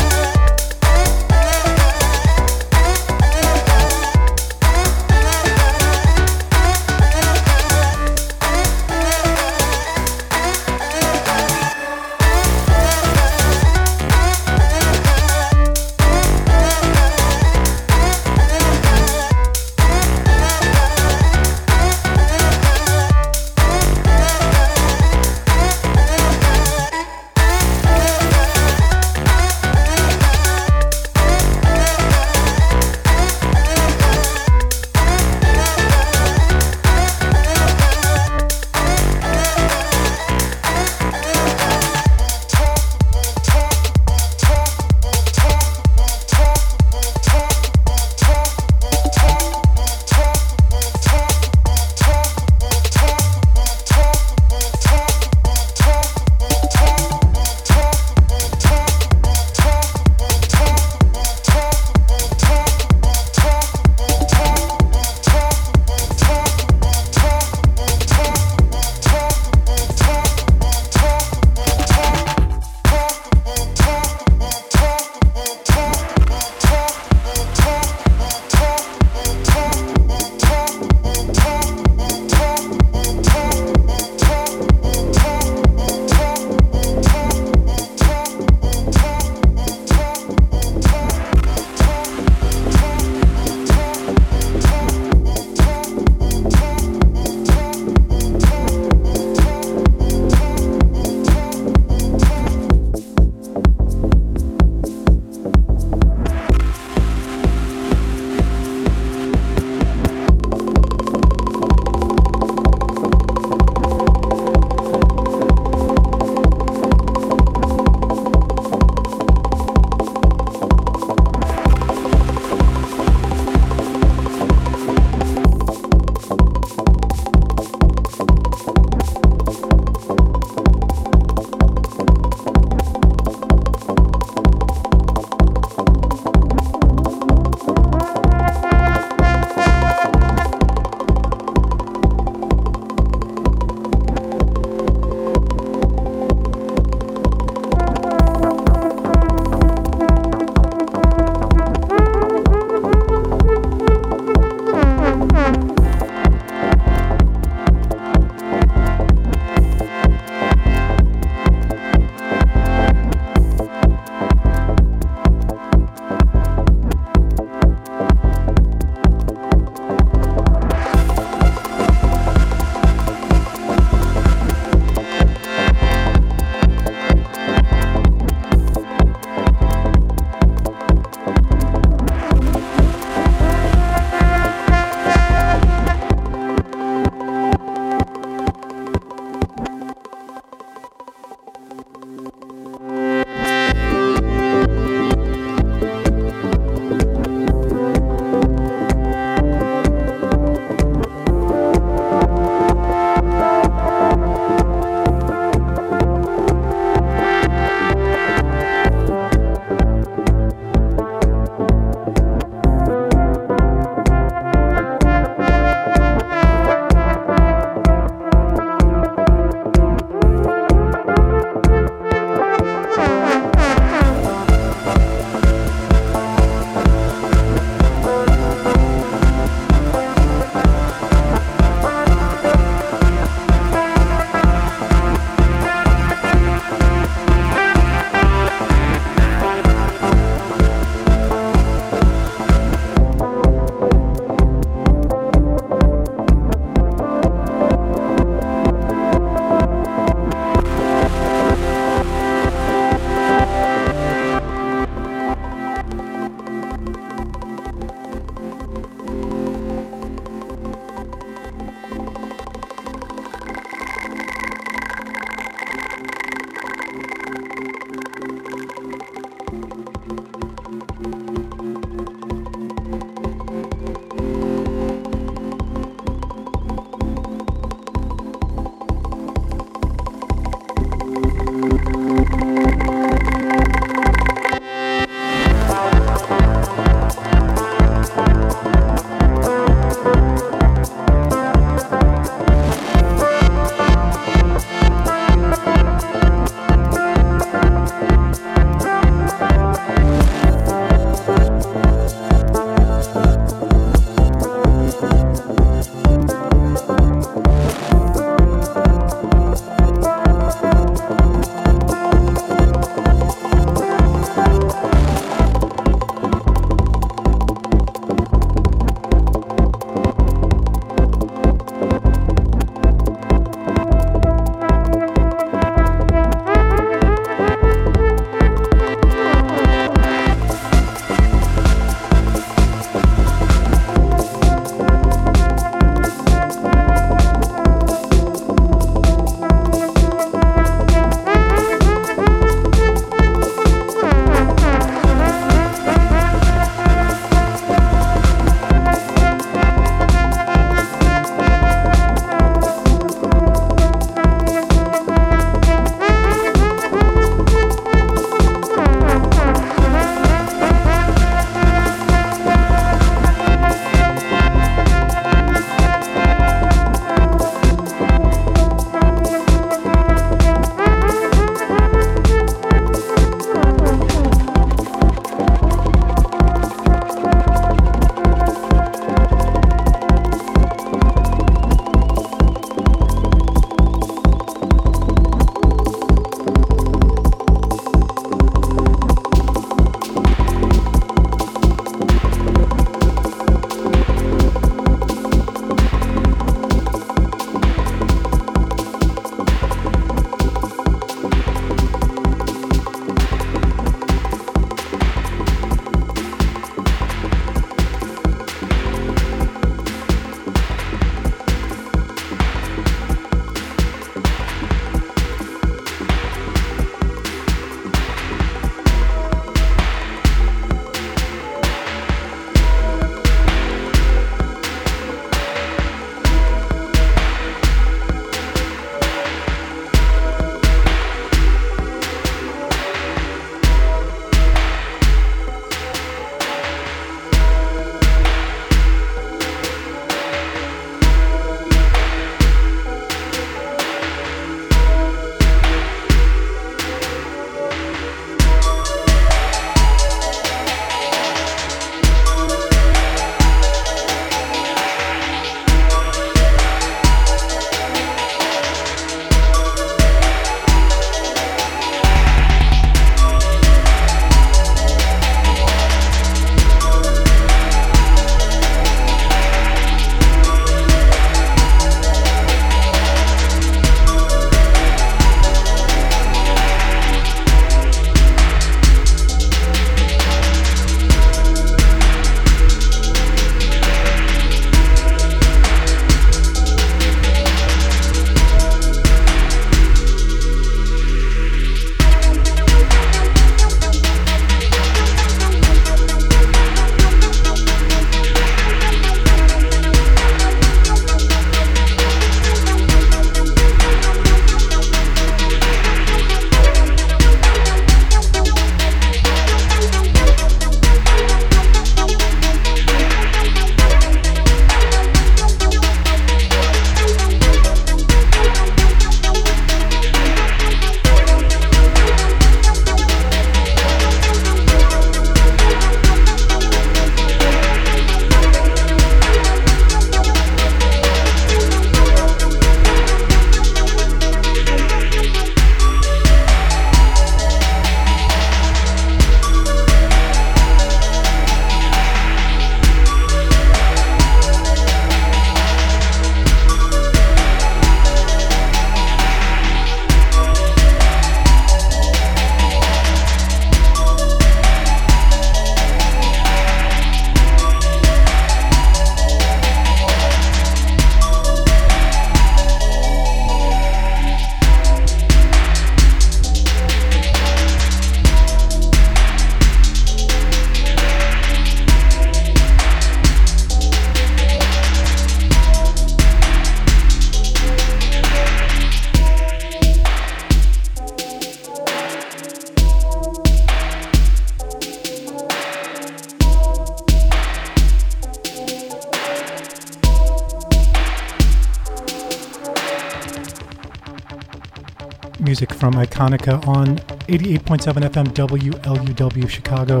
Music 596.18 596.48
on 596.66 596.96
88.7 597.28 598.02
FM 598.10 598.26
WLUW 598.34 599.48
Chicago. 599.48 600.00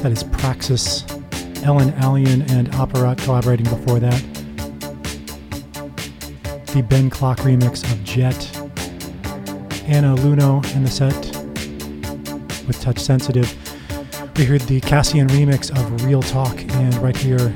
That 0.00 0.10
is 0.10 0.24
Praxis, 0.24 1.04
Ellen 1.62 1.92
Allien, 2.00 2.50
and 2.50 2.68
Apparat 2.72 3.18
collaborating 3.18 3.66
before 3.66 4.00
that. 4.00 4.18
The 6.68 6.82
Ben 6.82 7.10
Klock 7.10 7.36
remix 7.40 7.84
of 7.92 8.02
Jet. 8.02 8.34
Anna 9.86 10.16
Lunoe 10.16 10.64
in 10.74 10.84
the 10.84 10.90
set 10.90 11.14
with 12.66 12.80
Touch 12.80 12.98
Sensitive. 12.98 13.54
We 14.38 14.46
heard 14.46 14.62
the 14.62 14.80
Cassian 14.80 15.28
remix 15.28 15.70
of 15.70 16.04
Real 16.06 16.22
Talk, 16.22 16.58
and 16.76 16.94
right 16.96 17.16
here, 17.16 17.54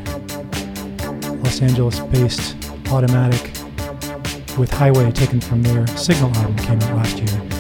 Los 1.43 1.63
Angeles 1.63 2.01
based 2.01 2.57
Automatic 2.91 3.41
with 4.59 4.71
Highway 4.71 5.11
taken 5.13 5.41
from 5.41 5.63
their 5.63 5.87
Signal 5.97 6.35
album 6.37 6.57
came 6.59 6.83
out 6.83 6.97
last 6.97 7.19
year. 7.19 7.56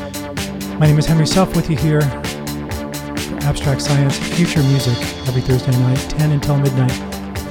My 0.79 0.87
name 0.87 0.99
is 0.99 1.07
Henry 1.07 1.27
Self 1.27 1.57
with 1.57 1.71
you 1.71 1.77
here 1.79 2.03
for 2.03 3.37
Abstract 3.47 3.81
Science 3.81 4.19
Future 4.37 4.63
Music 4.65 4.99
every 5.27 5.41
Thursday 5.41 5.73
night, 5.79 5.99
10 6.19 6.33
until 6.33 6.59
midnight, 6.59 6.91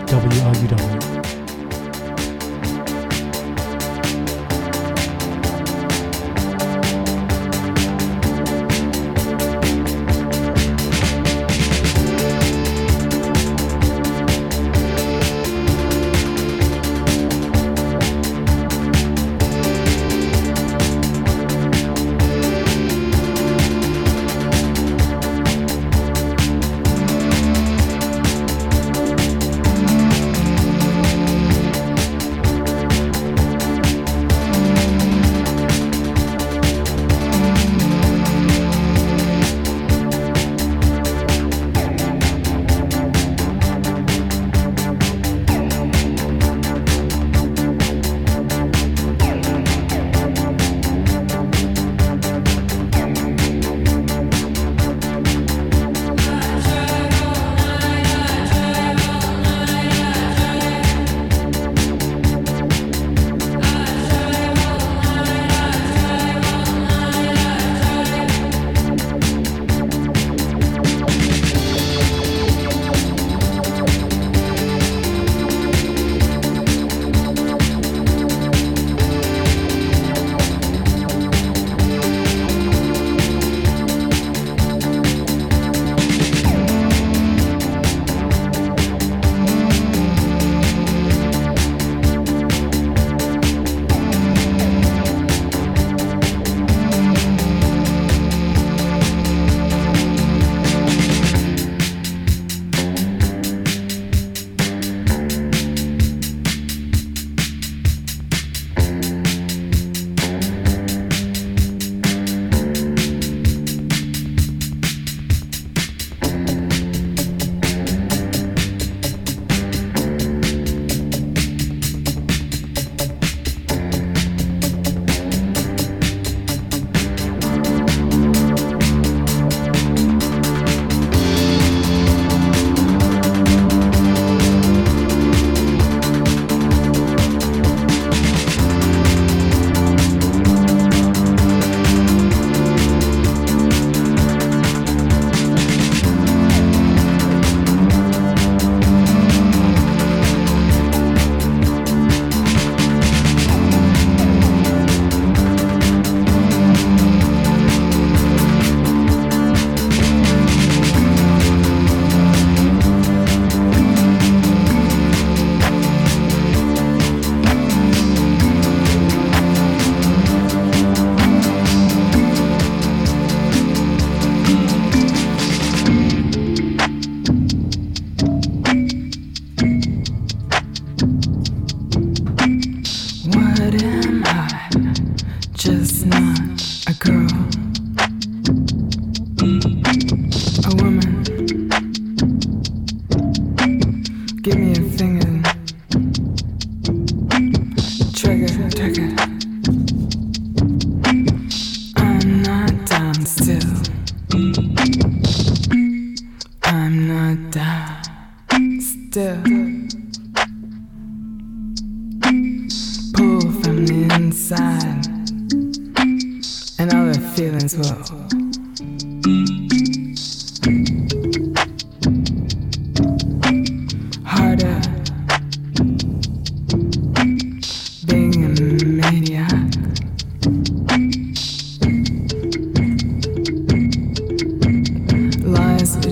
WLUW. 0.06 1.15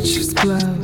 just 0.04 0.36
blow. 0.36 0.83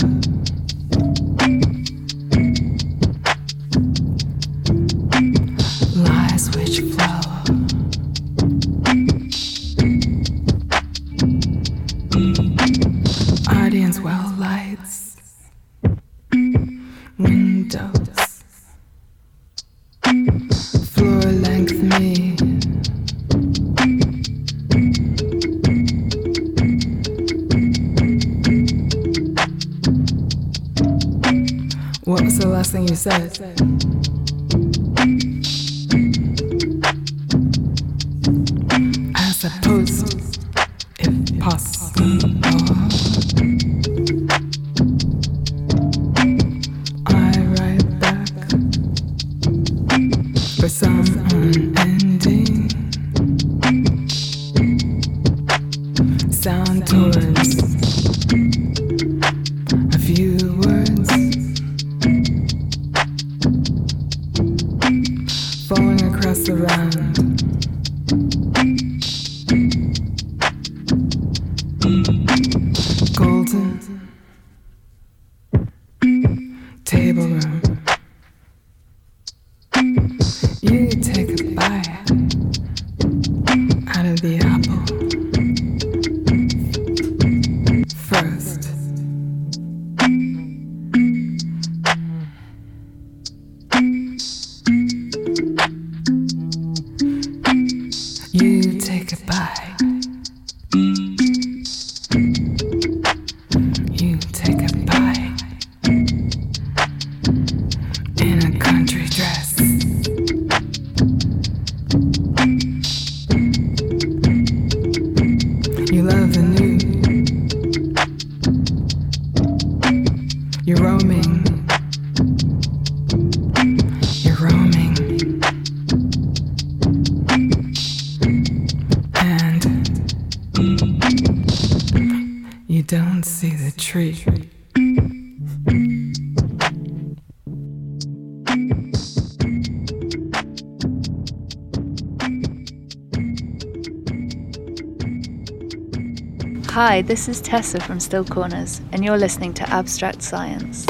This 147.01 147.29
is 147.29 147.39
Tessa 147.39 147.79
from 147.79 147.99
Still 147.99 148.25
Corners, 148.25 148.81
and 148.91 149.03
you're 149.05 149.17
listening 149.17 149.53
to 149.55 149.69
Abstract 149.69 150.21
Science. 150.21 150.85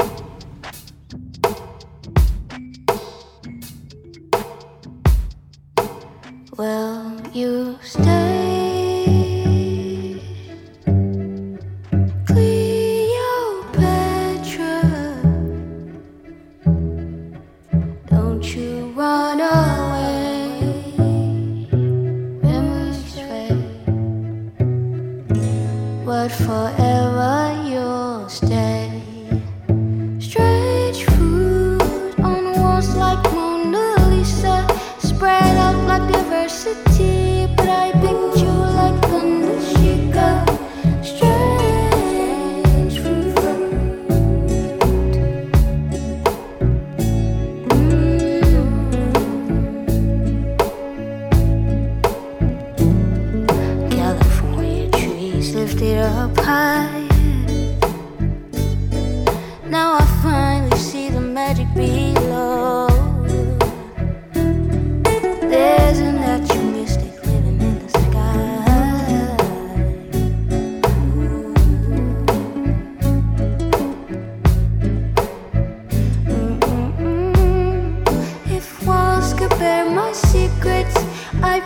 bear 79.60 79.84
my 79.90 80.10
secrets. 80.12 80.96
I 81.42 81.60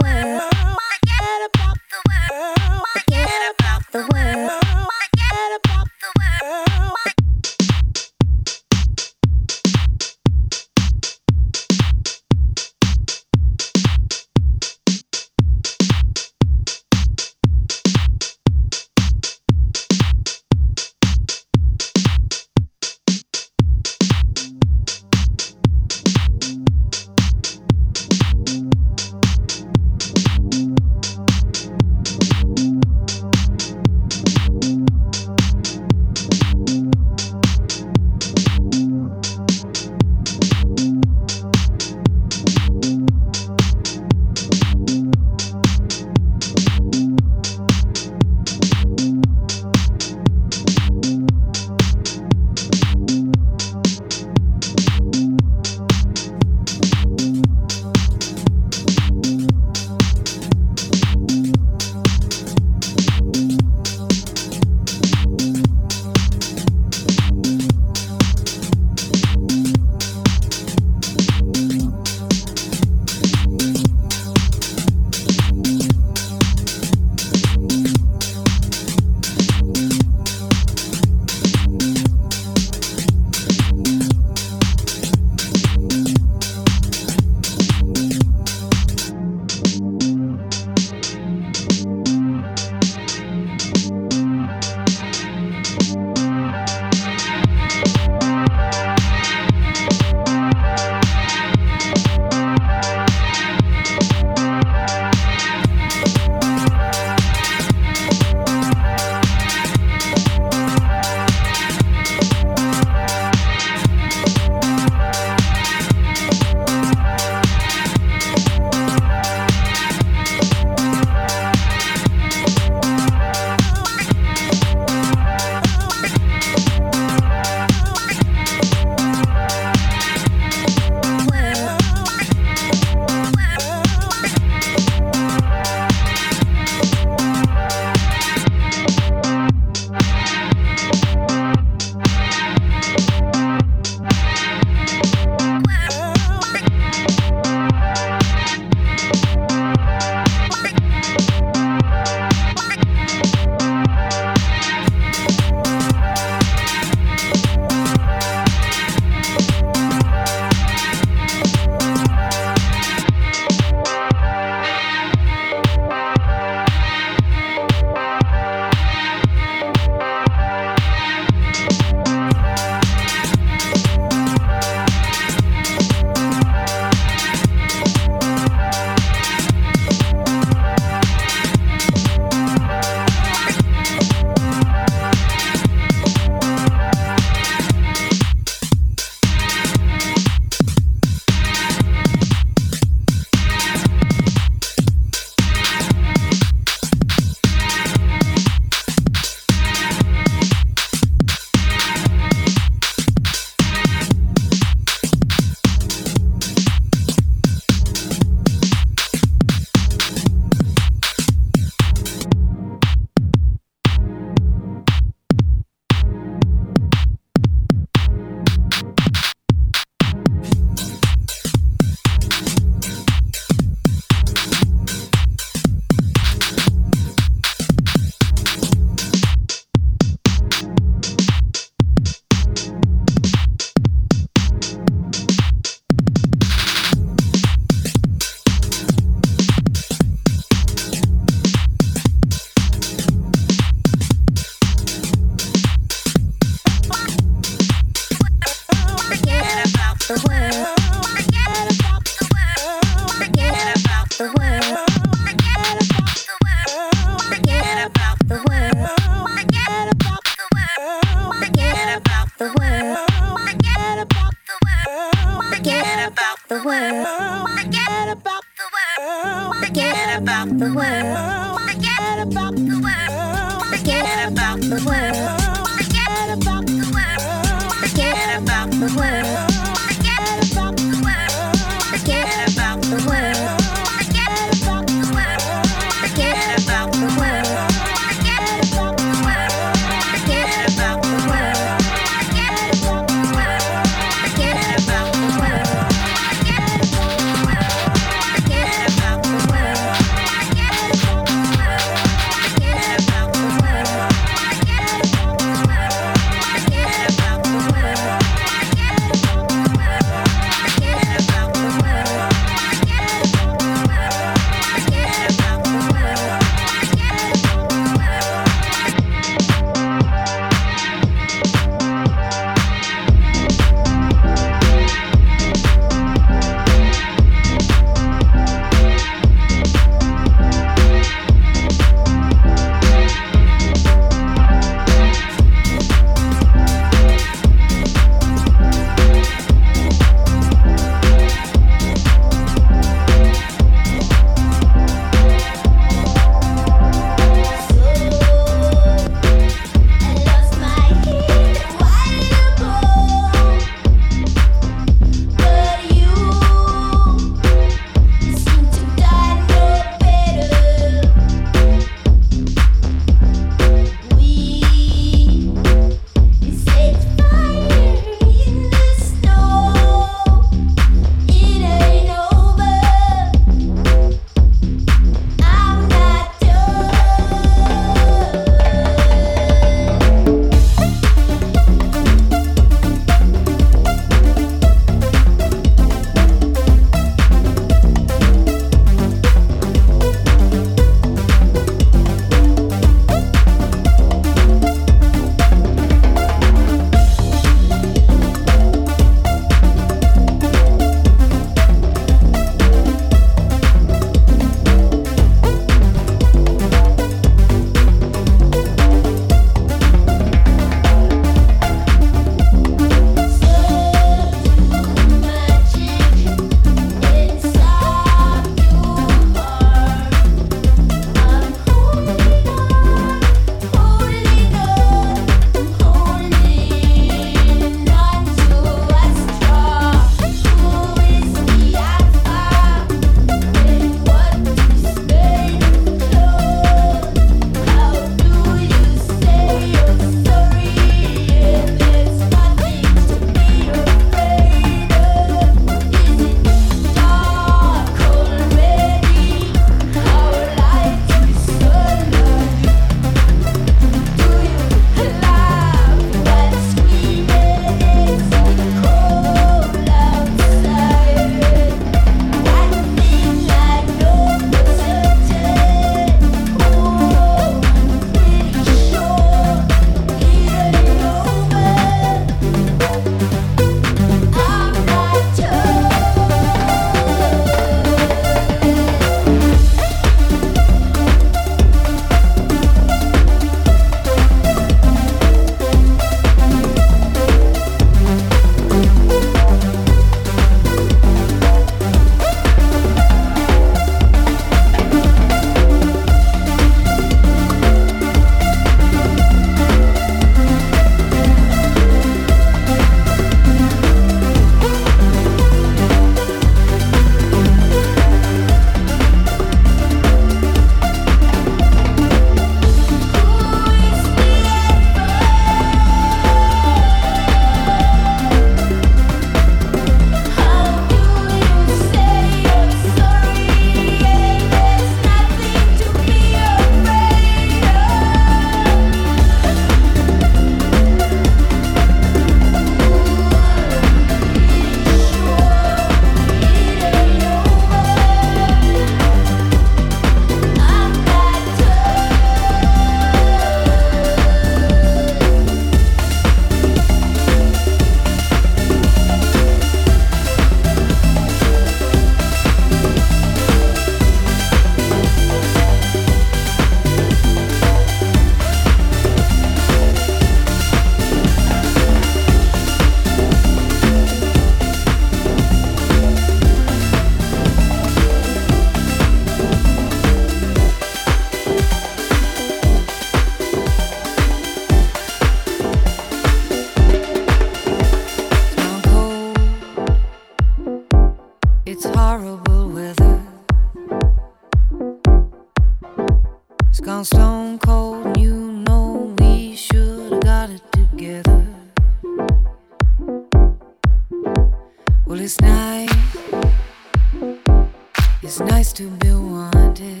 to 598.62 598.88
be 598.88 599.12
wanted. 599.12 600.00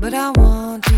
But 0.00 0.12
I 0.12 0.30
want 0.30 0.89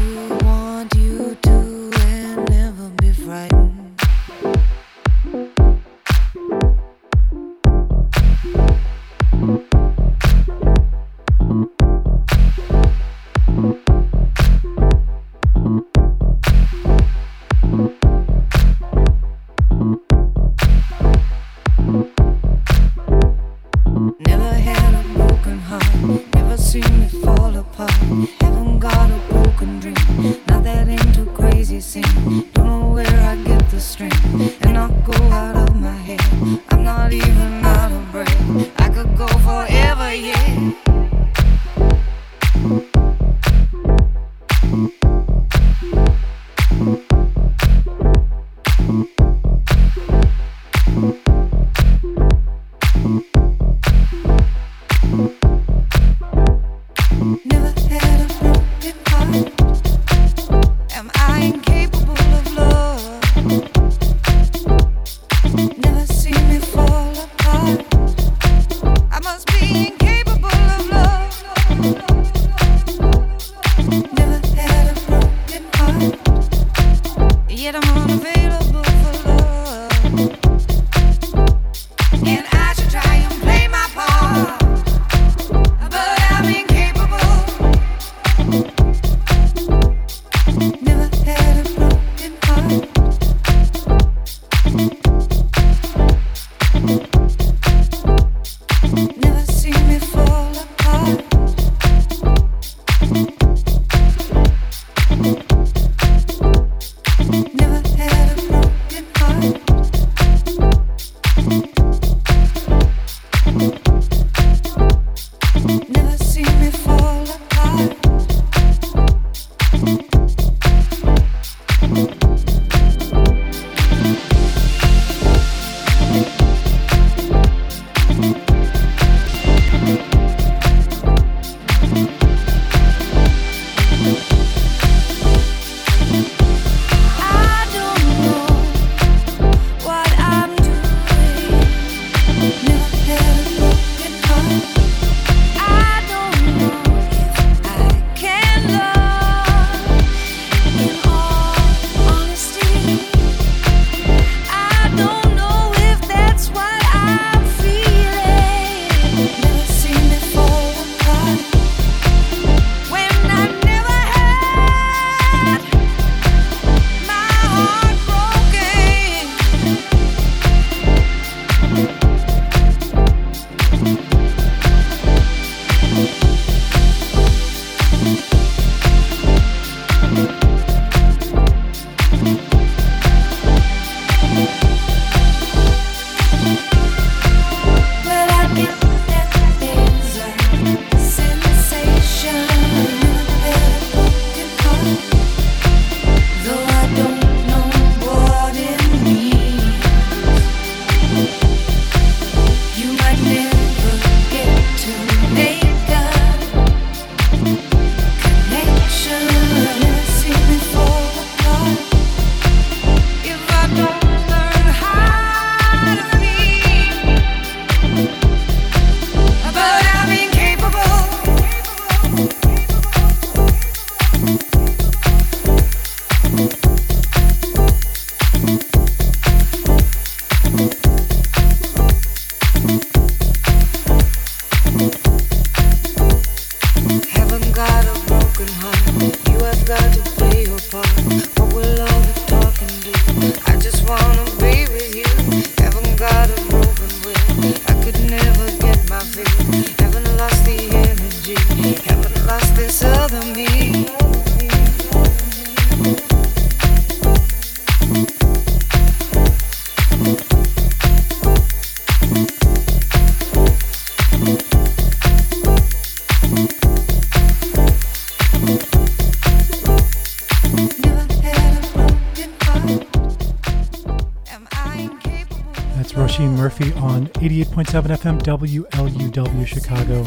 88.7 277.62 277.96
FM 277.96 278.66
WLUW 278.66 279.46
Chicago. 279.46 280.04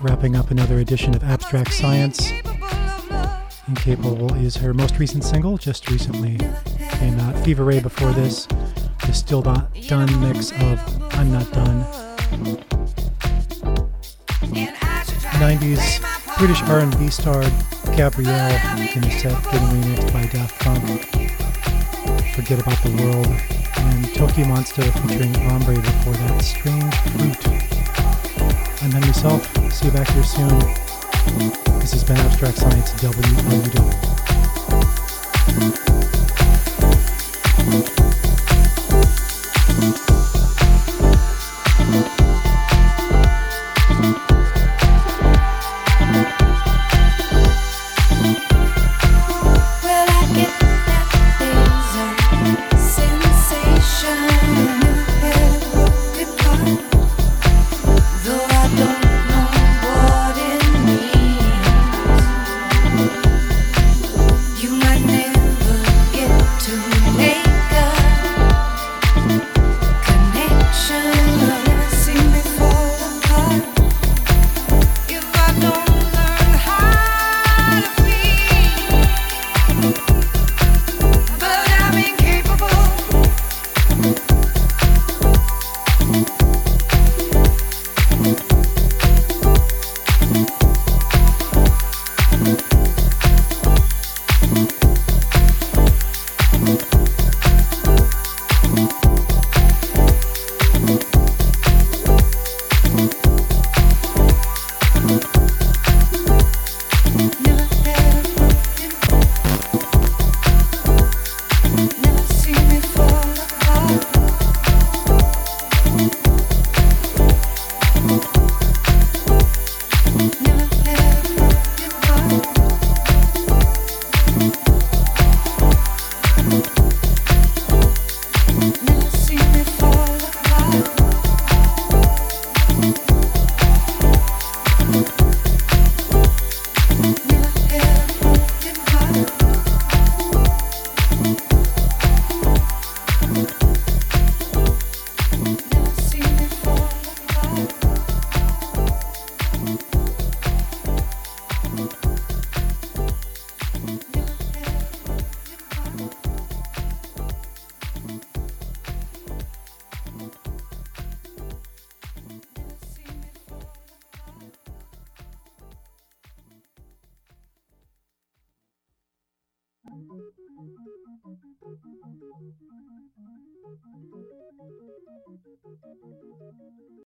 Wrapping 0.00 0.34
up 0.34 0.50
another 0.50 0.78
edition 0.78 1.14
of 1.14 1.22
Abstract 1.22 1.72
Science. 1.72 2.32
Incapable 3.68 4.34
is 4.34 4.56
her 4.56 4.74
most 4.74 4.98
recent 4.98 5.22
single, 5.22 5.56
just 5.56 5.88
recently 5.90 6.36
came 6.90 7.20
out. 7.20 7.36
Fever 7.44 7.62
Ray 7.62 7.78
before 7.78 8.10
this. 8.12 8.46
The 9.06 9.12
Still 9.12 9.42
Not 9.42 9.72
Done 9.86 10.20
mix 10.20 10.50
of 10.50 11.14
I'm 11.14 11.30
Not 11.30 11.52
Done. 11.52 11.84
90s 15.38 16.36
British 16.38 16.62
R&B 16.62 17.10
star 17.10 17.42
Gabrielle 17.96 18.50
in 18.96 19.04
a 19.04 19.10
set 19.20 19.40
getting 19.44 19.68
remixed 19.68 20.12
by 20.12 20.26
Daft 20.26 20.60
Punk. 20.64 21.00
Forget 22.34 22.58
About 22.58 22.82
the 22.82 22.90
World 23.00 23.53
and 23.86 24.14
Tokyo 24.14 24.46
Monster 24.46 24.82
featuring 24.82 25.34
Ombre 25.50 25.74
before 25.74 26.12
that 26.14 26.42
Strange 26.42 26.94
Fruit. 27.12 27.48
I'm 28.82 28.90
Henry 28.90 29.12
Self. 29.12 29.44
See 29.72 29.86
you 29.86 29.92
back 29.92 30.08
here 30.10 30.22
soon. 30.22 30.58
This 31.80 31.92
has 31.92 32.04
been 32.04 32.16
Abstract 32.18 32.58
Science 32.58 32.92
WLUW. 32.94 34.13